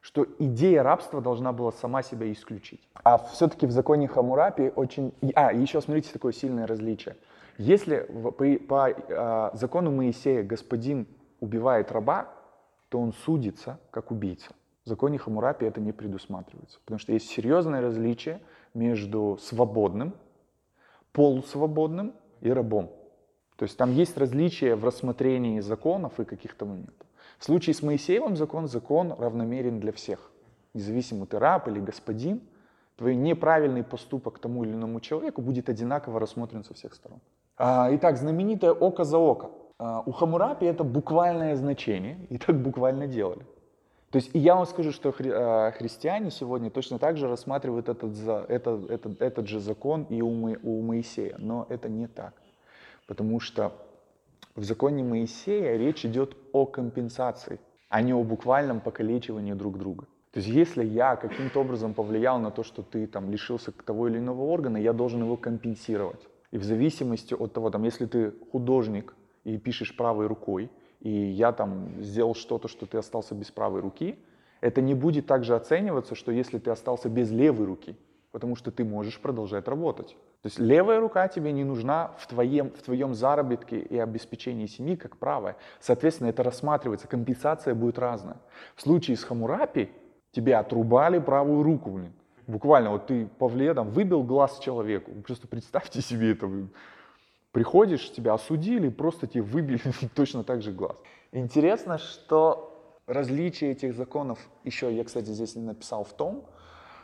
что 0.00 0.24
идея 0.38 0.84
рабства 0.84 1.20
должна 1.20 1.52
была 1.52 1.72
сама 1.72 2.04
себя 2.04 2.30
исключить. 2.30 2.88
А 3.02 3.18
все-таки 3.18 3.66
в 3.66 3.72
законе 3.72 4.06
Хамурапи 4.06 4.70
очень... 4.76 5.12
А, 5.34 5.52
еще 5.52 5.80
смотрите, 5.80 6.12
такое 6.12 6.32
сильное 6.32 6.68
различие. 6.68 7.16
Если 7.58 8.06
по, 8.06 8.30
по 8.30 8.88
э, 8.88 9.50
закону 9.54 9.90
Моисея 9.90 10.44
господин 10.44 11.08
убивает 11.40 11.90
раба, 11.90 12.28
то 12.88 13.00
он 13.00 13.14
судится 13.14 13.80
как 13.90 14.12
убийца. 14.12 14.52
В 14.84 14.88
законе 14.88 15.16
Хамурапи 15.18 15.64
это 15.64 15.80
не 15.80 15.92
предусматривается, 15.92 16.80
потому 16.80 16.98
что 16.98 17.12
есть 17.12 17.28
серьезное 17.28 17.80
различие 17.80 18.40
между 18.74 19.38
свободным, 19.40 20.14
полусвободным 21.12 22.14
и 22.40 22.50
рабом. 22.50 22.90
То 23.56 23.64
есть 23.64 23.76
там 23.76 23.92
есть 23.92 24.16
различия 24.18 24.74
в 24.74 24.84
рассмотрении 24.84 25.60
законов 25.60 26.18
и 26.18 26.24
каких-то 26.24 26.66
моментов. 26.66 27.06
В 27.38 27.44
случае 27.44 27.74
с 27.74 27.82
Моисеевым 27.82 28.36
закон, 28.36 28.66
закон 28.66 29.12
равномерен 29.12 29.78
для 29.78 29.92
всех. 29.92 30.32
Независимо 30.74 31.26
ты 31.26 31.38
раб 31.38 31.68
или 31.68 31.78
господин, 31.78 32.40
твой 32.96 33.14
неправильный 33.14 33.84
поступок 33.84 34.40
тому 34.40 34.64
или 34.64 34.72
иному 34.72 35.00
человеку 35.00 35.42
будет 35.42 35.68
одинаково 35.68 36.18
рассмотрен 36.18 36.64
со 36.64 36.74
всех 36.74 36.94
сторон. 36.94 37.20
А, 37.56 37.88
итак, 37.92 38.16
знаменитое 38.16 38.72
око 38.72 39.04
за 39.04 39.18
око. 39.18 39.50
А, 39.78 40.02
у 40.06 40.10
Хамурапи 40.12 40.64
это 40.64 40.82
буквальное 40.82 41.54
значение, 41.54 42.26
и 42.30 42.38
так 42.38 42.60
буквально 42.60 43.06
делали. 43.06 43.46
То 44.12 44.18
есть 44.18 44.30
и 44.34 44.38
я 44.38 44.56
вам 44.56 44.66
скажу, 44.66 44.92
что 44.92 45.10
хри, 45.10 45.30
э, 45.32 45.72
христиане 45.72 46.30
сегодня 46.30 46.70
точно 46.70 46.98
так 46.98 47.16
же 47.16 47.28
рассматривают 47.28 47.88
этот, 47.88 48.12
этот, 48.50 48.90
этот, 48.90 49.22
этот 49.22 49.48
же 49.48 49.58
закон 49.58 50.02
и 50.10 50.20
у, 50.20 50.30
Мо, 50.30 50.58
у 50.62 50.82
Моисея, 50.82 51.36
но 51.38 51.66
это 51.70 51.88
не 51.88 52.06
так. 52.06 52.34
Потому 53.06 53.40
что 53.40 53.72
в 54.54 54.64
законе 54.64 55.02
Моисея 55.02 55.78
речь 55.78 56.04
идет 56.04 56.36
о 56.52 56.66
компенсации, 56.66 57.58
а 57.88 58.02
не 58.02 58.12
о 58.12 58.22
буквальном 58.22 58.80
покалечивании 58.80 59.54
друг 59.54 59.78
друга. 59.78 60.04
То 60.32 60.40
есть 60.40 60.48
если 60.48 60.84
я 60.84 61.16
каким-то 61.16 61.60
образом 61.60 61.94
повлиял 61.94 62.38
на 62.38 62.50
то, 62.50 62.64
что 62.64 62.82
ты 62.82 63.06
там 63.06 63.30
лишился 63.30 63.72
того 63.72 64.08
или 64.08 64.18
иного 64.18 64.42
органа, 64.42 64.76
я 64.76 64.92
должен 64.92 65.22
его 65.22 65.38
компенсировать. 65.38 66.28
И 66.50 66.58
в 66.58 66.64
зависимости 66.64 67.32
от 67.32 67.54
того, 67.54 67.70
там, 67.70 67.84
если 67.84 68.04
ты 68.04 68.34
художник 68.52 69.14
и 69.44 69.56
пишешь 69.56 69.96
правой 69.96 70.26
рукой, 70.26 70.70
и 71.02 71.10
я 71.10 71.52
там 71.52 72.00
сделал 72.00 72.34
что-то, 72.34 72.68
что 72.68 72.86
ты 72.86 72.98
остался 72.98 73.34
без 73.34 73.50
правой 73.50 73.80
руки, 73.80 74.16
это 74.60 74.80
не 74.80 74.94
будет 74.94 75.26
также 75.26 75.56
оцениваться, 75.56 76.14
что 76.14 76.30
если 76.30 76.58
ты 76.58 76.70
остался 76.70 77.08
без 77.08 77.30
левой 77.32 77.66
руки, 77.66 77.96
потому 78.30 78.54
что 78.54 78.70
ты 78.70 78.84
можешь 78.84 79.20
продолжать 79.20 79.66
работать. 79.66 80.16
То 80.42 80.46
есть 80.46 80.60
левая 80.60 81.00
рука 81.00 81.26
тебе 81.26 81.50
не 81.52 81.64
нужна 81.64 82.12
в 82.18 82.28
твоем, 82.28 82.70
в 82.70 82.82
твоем 82.82 83.14
заработке 83.14 83.80
и 83.80 83.98
обеспечении 83.98 84.66
семьи, 84.66 84.94
как 84.94 85.16
правая. 85.16 85.56
Соответственно, 85.80 86.28
это 86.28 86.44
рассматривается, 86.44 87.08
компенсация 87.08 87.74
будет 87.74 87.98
разная. 87.98 88.36
В 88.76 88.82
случае 88.82 89.16
с 89.16 89.24
Хамурапи 89.24 89.90
тебе 90.30 90.56
отрубали 90.56 91.18
правую 91.18 91.64
руку, 91.64 91.90
блин. 91.90 92.12
Буквально 92.46 92.90
вот 92.90 93.06
ты 93.06 93.26
по 93.26 93.48
вледам 93.48 93.90
выбил 93.90 94.22
глаз 94.22 94.58
человеку. 94.58 95.10
Просто 95.26 95.48
представьте 95.48 96.00
себе 96.00 96.32
это. 96.32 96.46
Блин. 96.46 96.70
Приходишь, 97.52 98.10
тебя 98.10 98.32
осудили, 98.32 98.88
просто 98.88 99.26
тебе 99.26 99.42
выбили 99.42 99.80
точно 100.14 100.42
так 100.42 100.62
же 100.62 100.72
глаз. 100.72 100.96
Интересно, 101.32 101.98
что 101.98 102.98
различие 103.06 103.72
этих 103.72 103.94
законов, 103.94 104.38
еще 104.64 104.94
я, 104.94 105.04
кстати, 105.04 105.26
здесь 105.26 105.54
не 105.54 105.62
написал 105.62 106.04
в 106.04 106.12
том, 106.14 106.46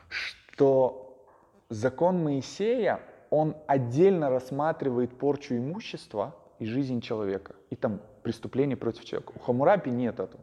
что 0.08 1.26
закон 1.68 2.24
Моисея, 2.24 3.00
он 3.30 3.56
отдельно 3.66 4.30
рассматривает 4.30 5.18
порчу 5.18 5.54
имущества 5.56 6.34
и 6.58 6.64
жизнь 6.64 7.02
человека, 7.02 7.54
и 7.68 7.76
там 7.76 8.00
преступление 8.22 8.76
против 8.76 9.04
человека. 9.04 9.32
У 9.36 9.38
Хамурапи 9.38 9.90
нет 9.90 10.18
этого. 10.18 10.42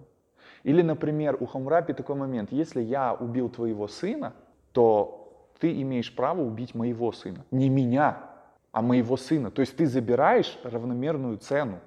Или, 0.63 0.83
например, 0.83 1.37
у 1.39 1.47
Хамурапи 1.47 1.93
такой 1.93 2.15
момент, 2.15 2.51
если 2.51 2.81
я 2.81 3.13
убил 3.13 3.49
твоего 3.49 3.87
сына, 3.87 4.33
то 4.71 5.49
ты 5.59 5.81
имеешь 5.81 6.15
право 6.15 6.41
убить 6.41 6.75
моего 6.75 7.11
сына, 7.11 7.45
не 7.49 7.69
меня, 7.69 8.34
а 8.75 8.81
моего 8.81 9.15
сына. 9.15 9.51
То 9.51 9.61
есть 9.61 9.77
ты 9.77 9.85
забираешь 9.85 10.59
равномерную 10.63 11.37
цену. 11.37 11.79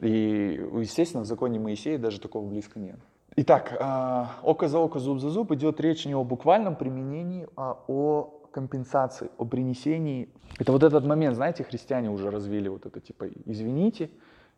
И, 0.00 0.64
естественно, 0.78 1.24
в 1.24 1.26
законе 1.26 1.58
Моисея 1.58 1.98
даже 1.98 2.20
такого 2.20 2.46
близко 2.46 2.78
нет. 2.78 3.00
Итак, 3.34 3.76
а, 3.80 4.36
око 4.44 4.68
за 4.68 4.78
око, 4.78 5.00
зуб 5.00 5.18
за 5.18 5.30
зуб 5.30 5.50
идет 5.50 5.80
речь 5.80 6.06
не 6.06 6.14
о 6.14 6.22
буквальном 6.22 6.76
применении, 6.76 7.48
а 7.56 7.76
о 7.88 8.46
компенсации, 8.52 9.28
о 9.38 9.44
принесении. 9.44 10.28
Это 10.60 10.70
вот 10.70 10.84
этот 10.84 11.04
момент, 11.04 11.34
знаете, 11.34 11.64
христиане 11.64 12.10
уже 12.10 12.30
развили 12.30 12.68
вот 12.68 12.86
это 12.86 13.00
типа 13.00 13.26
«извините, 13.44 14.10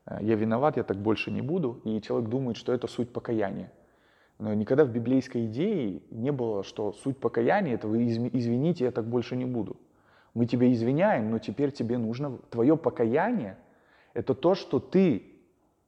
э, 0.05 0.19
я 0.21 0.35
виноват, 0.35 0.77
я 0.77 0.83
так 0.83 0.99
больше 0.99 1.31
не 1.31 1.41
буду», 1.41 1.81
и 1.85 2.03
человек 2.03 2.29
думает, 2.29 2.59
что 2.59 2.75
это 2.75 2.87
суть 2.87 3.11
покаяния. 3.15 3.73
Но 4.39 4.53
никогда 4.53 4.85
в 4.85 4.91
библейской 4.91 5.47
идее 5.47 6.03
не 6.11 6.33
было, 6.33 6.65
что 6.65 6.93
суть 6.93 7.17
покаяния 7.17 7.77
это 7.77 7.89
вы 7.89 8.07
извините, 8.07 8.85
я 8.85 8.91
так 8.91 9.07
больше 9.07 9.37
не 9.37 9.47
буду. 9.47 9.79
Мы 10.39 10.47
тебя 10.47 10.71
извиняем, 10.73 11.33
но 11.33 11.41
теперь 11.41 11.73
тебе 11.73 11.99
нужно, 11.99 12.39
твое 12.51 12.77
покаяние 12.77 13.57
это 14.15 14.35
то, 14.35 14.55
что 14.55 14.79
ты 14.79 15.25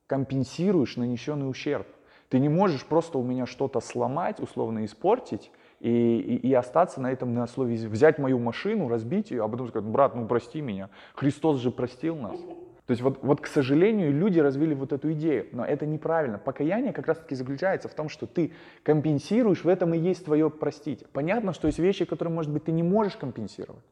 компенсируешь 0.08 0.96
нанесенный 0.96 1.48
ущерб. 1.48 1.86
Ты 2.30 2.40
не 2.40 2.48
можешь 2.48 2.84
просто 2.84 3.18
у 3.18 3.22
меня 3.22 3.46
что-то 3.46 3.78
сломать, 3.78 4.40
условно 4.40 4.84
испортить, 4.84 5.52
и, 5.78 5.88
и, 5.88 6.48
и 6.48 6.52
остаться 6.52 7.00
на 7.00 7.12
этом 7.12 7.32
на 7.32 7.46
слове, 7.46 7.76
взять 7.76 8.18
мою 8.18 8.40
машину, 8.40 8.88
разбить 8.88 9.30
ее, 9.30 9.44
а 9.44 9.48
потом 9.48 9.68
сказать, 9.68 9.88
брат, 9.88 10.16
ну 10.16 10.26
прости 10.26 10.60
меня, 10.60 10.90
Христос 11.14 11.60
же 11.60 11.70
простил 11.70 12.16
нас. 12.16 12.40
То 12.40 12.90
есть 12.90 13.02
вот, 13.02 13.20
вот, 13.22 13.40
к 13.40 13.46
сожалению, 13.46 14.12
люди 14.12 14.40
развили 14.40 14.74
вот 14.74 14.92
эту 14.92 15.12
идею, 15.12 15.46
но 15.52 15.64
это 15.64 15.86
неправильно. 15.86 16.38
Покаяние 16.38 16.92
как 16.92 17.06
раз-таки 17.06 17.36
заключается 17.36 17.88
в 17.88 17.94
том, 17.94 18.08
что 18.08 18.26
ты 18.26 18.52
компенсируешь, 18.82 19.62
в 19.62 19.68
этом 19.68 19.94
и 19.94 19.98
есть 19.98 20.24
твое 20.24 20.50
простить. 20.50 21.06
Понятно, 21.12 21.52
что 21.52 21.68
есть 21.68 21.78
вещи, 21.78 22.04
которые, 22.04 22.34
может 22.34 22.52
быть, 22.52 22.64
ты 22.64 22.72
не 22.72 22.82
можешь 22.82 23.14
компенсировать, 23.14 23.84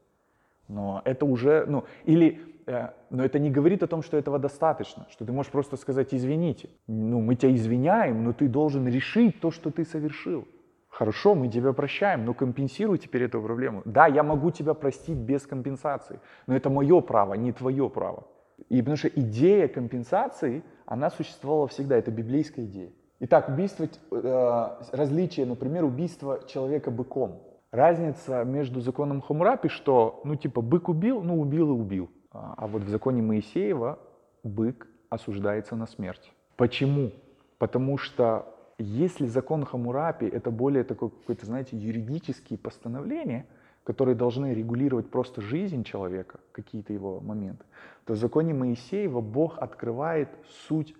но 0.69 1.01
это 1.03 1.25
уже, 1.25 1.65
ну, 1.67 1.83
или, 2.05 2.39
э, 2.67 2.89
но 3.09 3.25
это 3.25 3.39
не 3.39 3.51
говорит 3.51 3.83
о 3.83 3.87
том, 3.87 4.01
что 4.01 4.15
этого 4.17 4.39
достаточно, 4.39 5.05
что 5.09 5.25
ты 5.25 5.33
можешь 5.33 5.51
просто 5.51 5.75
сказать, 5.75 6.13
извините, 6.13 6.69
ну, 6.87 7.19
мы 7.19 7.35
тебя 7.35 7.53
извиняем, 7.53 8.23
но 8.23 8.31
ты 8.31 8.47
должен 8.47 8.87
решить 8.87 9.41
то, 9.41 9.51
что 9.51 9.71
ты 9.71 9.83
совершил. 9.83 10.47
Хорошо, 10.87 11.35
мы 11.35 11.49
тебя 11.49 11.73
прощаем, 11.73 12.25
но 12.25 12.33
компенсируй 12.33 12.97
теперь 12.97 13.23
эту 13.23 13.41
проблему. 13.41 13.81
Да, 13.85 14.07
я 14.07 14.23
могу 14.23 14.51
тебя 14.51 14.73
простить 14.73 15.17
без 15.17 15.45
компенсации, 15.45 16.19
но 16.47 16.55
это 16.55 16.69
мое 16.69 17.01
право, 17.01 17.33
не 17.33 17.51
твое 17.51 17.89
право. 17.89 18.27
И 18.69 18.79
потому 18.79 18.97
что 18.97 19.07
идея 19.07 19.67
компенсации, 19.67 20.63
она 20.85 21.09
существовала 21.09 21.67
всегда, 21.67 21.97
это 21.97 22.11
библейская 22.11 22.65
идея. 22.65 22.91
Итак, 23.21 23.49
убийство, 23.49 23.85
э, 24.11 24.67
различие, 24.91 25.45
например, 25.45 25.83
убийства 25.83 26.41
человека 26.47 26.89
быком. 26.91 27.41
Разница 27.71 28.43
между 28.43 28.81
законом 28.81 29.21
Хамурапи, 29.21 29.67
что, 29.67 30.21
ну, 30.23 30.35
типа, 30.35 30.61
бык 30.61 30.89
убил, 30.89 31.21
ну, 31.21 31.39
убил 31.39 31.69
и 31.69 31.79
убил. 31.79 32.09
А, 32.31 32.55
а 32.57 32.67
вот 32.67 32.83
в 32.83 32.89
законе 32.89 33.21
Моисеева 33.21 33.99
бык 34.43 34.87
осуждается 35.09 35.75
на 35.75 35.85
смерть. 35.85 36.31
Почему? 36.55 37.11
Потому 37.59 37.97
что 37.97 38.55
если 38.79 39.27
закон 39.27 39.65
Хамурапи 39.65 40.25
это 40.25 40.49
более 40.51 40.83
такой 40.83 41.09
какой-то, 41.09 41.45
знаете, 41.45 41.77
юридические 41.77 42.57
постановления, 42.57 43.45
которые 43.83 44.15
должны 44.15 44.53
регулировать 44.53 45.09
просто 45.09 45.41
жизнь 45.41 45.83
человека, 45.83 46.39
какие-то 46.51 46.93
его 46.93 47.19
моменты, 47.19 47.65
то 48.05 48.13
в 48.13 48.17
законе 48.17 48.53
Моисеева 48.53 49.21
Бог 49.21 49.57
открывает 49.57 50.29
суть 50.67 50.95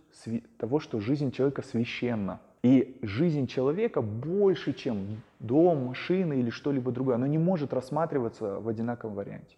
того, 0.57 0.79
что 0.79 0.99
жизнь 0.99 1.31
человека 1.31 1.61
священна. 1.61 2.41
И 2.61 2.99
жизнь 3.01 3.47
человека 3.47 4.01
больше, 4.01 4.73
чем 4.73 5.21
дом, 5.39 5.85
машина 5.85 6.33
или 6.33 6.49
что-либо 6.49 6.91
другое, 6.91 7.15
она 7.15 7.27
не 7.27 7.37
может 7.37 7.73
рассматриваться 7.73 8.59
в 8.59 8.67
одинаковом 8.67 9.15
варианте. 9.15 9.55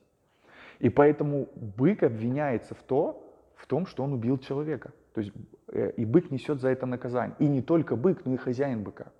И 0.80 0.90
поэтому 0.90 1.48
бык 1.56 2.04
обвиняется 2.04 2.76
в, 2.76 2.84
то, 2.84 3.24
в 3.56 3.66
том, 3.66 3.86
что 3.86 4.04
он 4.04 4.14
убил 4.14 4.38
человека. 4.38 4.92
То 5.14 5.22
есть 5.22 5.34
э, 5.68 5.92
и 5.98 6.06
бык 6.06 6.32
несет 6.32 6.62
за 6.62 6.70
это 6.70 6.86
наказание. 6.86 7.36
И 7.40 7.48
не 7.48 7.62
только 7.62 7.96
бык, 7.96 8.26
но 8.26 8.34
и 8.36 8.38
хозяин 8.38 8.84
быка. 8.84 9.12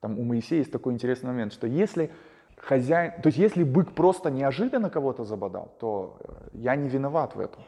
Там 0.00 0.18
у 0.18 0.22
Моисея 0.22 0.60
есть 0.60 0.72
такой 0.72 0.94
интересный 0.94 1.28
момент, 1.28 1.52
что 1.52 1.66
если 1.66 2.10
хозяин, 2.56 3.20
то 3.22 3.28
есть 3.28 3.38
если 3.38 3.64
бык 3.64 3.92
просто 3.92 4.30
неожиданно 4.30 4.90
кого-то 4.90 5.24
забодал, 5.24 5.74
то 5.78 6.18
э, 6.20 6.32
я 6.54 6.76
не 6.76 6.88
виноват 6.88 7.34
в 7.34 7.40
этом. 7.40 7.62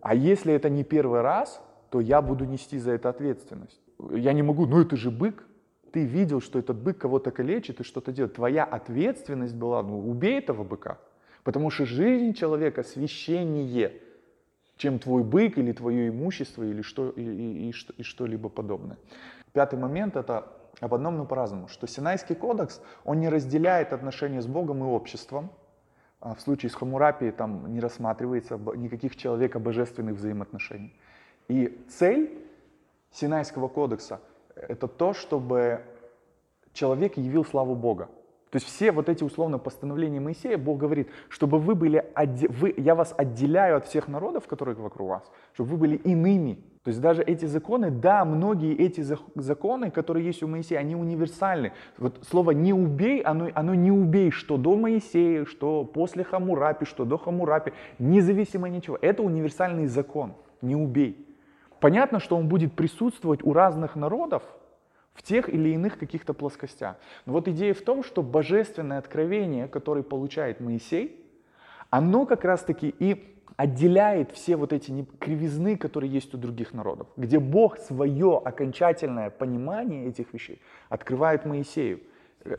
А 0.00 0.14
если 0.14 0.54
это 0.54 0.70
не 0.70 0.84
первый 0.84 1.20
раз, 1.20 1.62
то 1.90 2.00
я 2.00 2.22
буду 2.22 2.44
нести 2.44 2.78
за 2.78 2.92
это 2.92 3.08
ответственность. 3.08 3.80
Я 4.12 4.32
не 4.32 4.42
могу, 4.42 4.66
ну 4.66 4.80
это 4.80 4.96
же 4.96 5.10
бык. 5.10 5.44
Ты 5.92 6.04
видел, 6.04 6.40
что 6.40 6.58
этот 6.58 6.76
бык 6.76 6.98
кого-то 6.98 7.30
калечит 7.30 7.80
и 7.80 7.84
что-то 7.84 8.12
делает. 8.12 8.34
Твоя 8.34 8.64
ответственность 8.64 9.54
была, 9.54 9.82
ну 9.82 10.08
убей 10.08 10.38
этого 10.38 10.64
быка. 10.64 10.98
Потому 11.44 11.70
что 11.70 11.86
жизнь 11.86 12.34
человека 12.34 12.82
священнее, 12.82 13.92
чем 14.76 14.98
твой 14.98 15.24
бык 15.24 15.56
или 15.58 15.72
твое 15.72 16.08
имущество 16.08 16.62
или, 16.62 16.82
что, 16.82 17.10
и, 17.10 17.22
и, 17.22 17.70
и, 17.70 17.74
и 17.96 18.02
что-либо 18.02 18.48
подобное. 18.48 18.98
Пятый 19.52 19.78
момент 19.78 20.16
это 20.16 20.46
об 20.80 20.94
одном, 20.94 21.16
но 21.16 21.24
по-разному, 21.24 21.68
что 21.68 21.86
Синайский 21.86 22.36
кодекс, 22.36 22.80
он 23.04 23.20
не 23.20 23.28
разделяет 23.28 23.92
отношения 23.92 24.42
с 24.42 24.46
Богом 24.46 24.84
и 24.84 24.86
обществом. 24.86 25.50
А 26.20 26.34
в 26.34 26.40
случае 26.40 26.70
с 26.70 26.74
Хамурапи 26.74 27.30
там 27.30 27.72
не 27.72 27.80
рассматривается 27.80 28.58
никаких 28.76 29.16
человека-божественных 29.16 30.16
взаимоотношений. 30.16 30.94
И 31.48 31.78
цель 31.88 32.30
Синайского 33.10 33.68
кодекса– 33.68 34.20
это 34.54 34.86
то, 34.86 35.14
чтобы 35.14 35.80
человек 36.72 37.16
явил 37.16 37.44
славу 37.44 37.74
Бога. 37.74 38.08
То 38.50 38.56
есть 38.56 38.66
все 38.66 38.92
вот 38.92 39.10
эти 39.10 39.22
условно 39.22 39.58
постановления 39.58 40.20
Моисея, 40.20 40.56
Бог 40.56 40.78
говорит, 40.78 41.08
чтобы 41.28 41.58
вы 41.58 41.74
были, 41.74 42.04
вы, 42.48 42.74
я 42.78 42.94
вас 42.94 43.14
отделяю 43.16 43.76
от 43.76 43.86
всех 43.86 44.08
народов, 44.08 44.46
которые 44.46 44.74
вокруг 44.74 45.08
вас, 45.08 45.30
чтобы 45.52 45.72
вы 45.72 45.76
были 45.76 45.96
иными. 45.96 46.54
То 46.82 46.88
есть 46.88 47.00
даже 47.02 47.22
эти 47.22 47.44
законы, 47.44 47.90
да, 47.90 48.24
многие 48.24 48.74
эти 48.74 49.04
законы, 49.34 49.90
которые 49.90 50.24
есть 50.24 50.42
у 50.42 50.46
Моисея, 50.46 50.78
они 50.78 50.96
универсальны. 50.96 51.72
Вот 51.98 52.24
слово 52.30 52.52
«не 52.52 52.72
убей», 52.72 53.20
оно, 53.20 53.50
оно 53.52 53.74
не 53.74 53.90
убей, 53.90 54.30
что 54.30 54.56
до 54.56 54.76
Моисея, 54.76 55.44
что 55.44 55.84
после 55.84 56.24
Хамурапи, 56.24 56.86
что 56.86 57.04
до 57.04 57.18
Хамурапи, 57.18 57.72
независимо 57.98 58.70
ничего. 58.70 58.98
Это 59.02 59.22
универсальный 59.22 59.86
закон, 59.86 60.32
не 60.62 60.74
убей. 60.74 61.27
Понятно, 61.80 62.20
что 62.20 62.36
он 62.36 62.48
будет 62.48 62.74
присутствовать 62.74 63.42
у 63.44 63.52
разных 63.52 63.96
народов, 63.96 64.42
в 65.18 65.22
тех 65.24 65.48
или 65.48 65.70
иных 65.70 65.98
каких-то 65.98 66.32
плоскостях. 66.32 66.96
Но 67.26 67.32
вот 67.32 67.48
идея 67.48 67.74
в 67.74 67.82
том, 67.82 68.04
что 68.04 68.22
божественное 68.22 68.98
откровение, 68.98 69.66
которое 69.66 70.04
получает 70.04 70.60
Моисей, 70.60 71.24
оно 71.90 72.24
как 72.24 72.44
раз-таки 72.44 72.94
и 72.96 73.36
отделяет 73.56 74.30
все 74.30 74.54
вот 74.54 74.72
эти 74.72 75.04
кривизны, 75.18 75.76
которые 75.76 76.12
есть 76.12 76.32
у 76.34 76.38
других 76.38 76.72
народов, 76.72 77.08
где 77.16 77.40
Бог 77.40 77.78
свое 77.78 78.40
окончательное 78.44 79.30
понимание 79.30 80.06
этих 80.06 80.32
вещей 80.32 80.62
открывает 80.88 81.44
Моисею, 81.44 82.00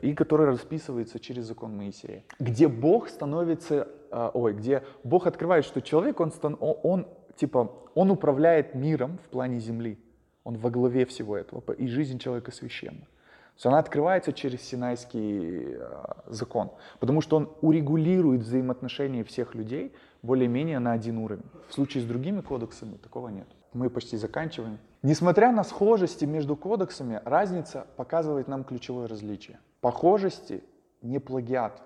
и 0.02 0.14
который 0.14 0.48
расписывается 0.48 1.20
через 1.20 1.46
закон 1.46 1.78
Моисея, 1.78 2.26
где 2.40 2.68
Бог 2.68 3.08
становится, 3.08 3.88
э, 4.12 4.32
ой, 4.34 4.54
где 4.54 4.84
Бог 5.06 5.26
открывает, 5.26 5.64
что 5.64 5.82
человек, 5.82 6.20
он, 6.20 6.34
он 6.60 7.08
типа, 7.40 7.72
он 7.96 8.12
управляет 8.12 8.76
миром 8.76 9.18
в 9.26 9.30
плане 9.30 9.60
земли, 9.60 9.98
он 10.44 10.58
во 10.58 10.70
главе 10.70 11.06
всего 11.06 11.38
этого, 11.38 11.72
и 11.72 11.88
жизнь 11.88 12.20
человека 12.20 12.52
священна. 12.52 13.02
То 13.02 13.56
есть 13.56 13.66
она 13.66 13.80
открывается 13.80 14.32
через 14.32 14.62
Синайский 14.62 15.76
э, 15.76 16.04
закон, 16.28 16.72
потому 17.00 17.22
что 17.22 17.38
он 17.38 17.50
урегулирует 17.62 18.42
взаимоотношения 18.42 19.24
всех 19.24 19.56
людей 19.56 19.94
более-менее 20.22 20.80
на 20.80 20.94
один 20.94 21.18
уровень. 21.18 21.44
В 21.68 21.74
случае 21.74 22.04
с 22.04 22.06
другими 22.06 22.42
кодексами 22.42 22.96
такого 22.98 23.30
нет. 23.30 23.48
Мы 23.74 23.90
почти 23.90 24.18
заканчиваем. 24.18 24.78
Несмотря 25.02 25.52
на 25.52 25.64
схожести 25.64 26.26
между 26.26 26.56
кодексами, 26.56 27.22
разница 27.24 27.86
показывает 27.96 28.48
нам 28.48 28.64
ключевое 28.64 29.08
различие. 29.08 29.60
Похожести 29.82 30.64
не 31.02 31.20
плагиат 31.20 31.82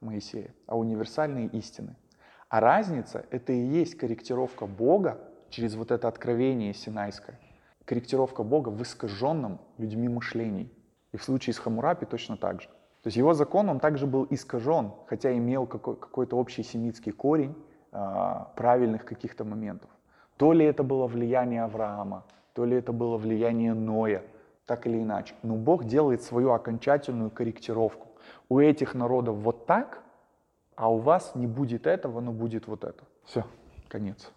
Моисея, 0.00 0.54
а 0.66 0.76
универсальные 0.76 1.46
истины. 1.48 1.96
А 2.52 2.60
разница— 2.60 3.24
это 3.30 3.54
и 3.54 3.80
есть 3.80 3.94
корректировка 3.94 4.66
Бога 4.66 5.18
через 5.48 5.74
вот 5.74 5.90
это 5.90 6.06
откровение 6.06 6.74
синайское— 6.74 7.40
корректировка 7.86 8.42
Бога 8.42 8.68
в 8.68 8.82
искаженном 8.82 9.58
людьми 9.78 10.06
мышлении. 10.06 10.70
И 11.12 11.16
в 11.16 11.24
случае 11.24 11.54
с 11.54 11.58
Хамурапи 11.58 12.04
точно 12.04 12.36
так 12.36 12.60
же. 12.60 12.68
То 12.68 13.06
есть 13.06 13.16
его 13.16 13.32
закон, 13.32 13.70
он 13.70 13.80
также 13.80 14.06
был 14.06 14.26
искажен, 14.28 14.90
хотя 15.06 15.34
имел 15.34 15.66
какой- 15.66 15.96
какой-то 15.96 16.36
общий 16.36 16.62
семитский 16.62 17.12
корень 17.12 17.54
а, 17.90 18.52
правильных 18.54 19.06
каких-то 19.06 19.44
моментов. 19.44 19.88
То 20.36 20.52
ли 20.52 20.66
это 20.66 20.82
было 20.82 21.06
влияние 21.06 21.62
Авраама, 21.62 22.26
то 22.52 22.66
ли 22.66 22.76
это 22.76 22.92
было 22.92 23.16
влияние 23.16 23.72
Ноя, 23.72 24.24
так 24.66 24.86
или 24.86 25.02
иначе. 25.02 25.34
Но 25.42 25.54
Бог 25.54 25.84
делает 25.84 26.22
свою 26.22 26.50
окончательную 26.50 27.30
корректировку. 27.30 28.08
У 28.50 28.60
этих 28.60 28.94
народов 28.94 29.36
вот 29.36 29.64
так, 29.64 30.02
а 30.74 30.90
у 30.90 30.98
вас 30.98 31.34
не 31.34 31.46
будет 31.46 31.86
этого, 31.86 32.20
но 32.20 32.32
будет 32.32 32.66
вот 32.66 32.84
это. 32.84 33.04
Все, 33.24 33.44
конец. 33.88 34.32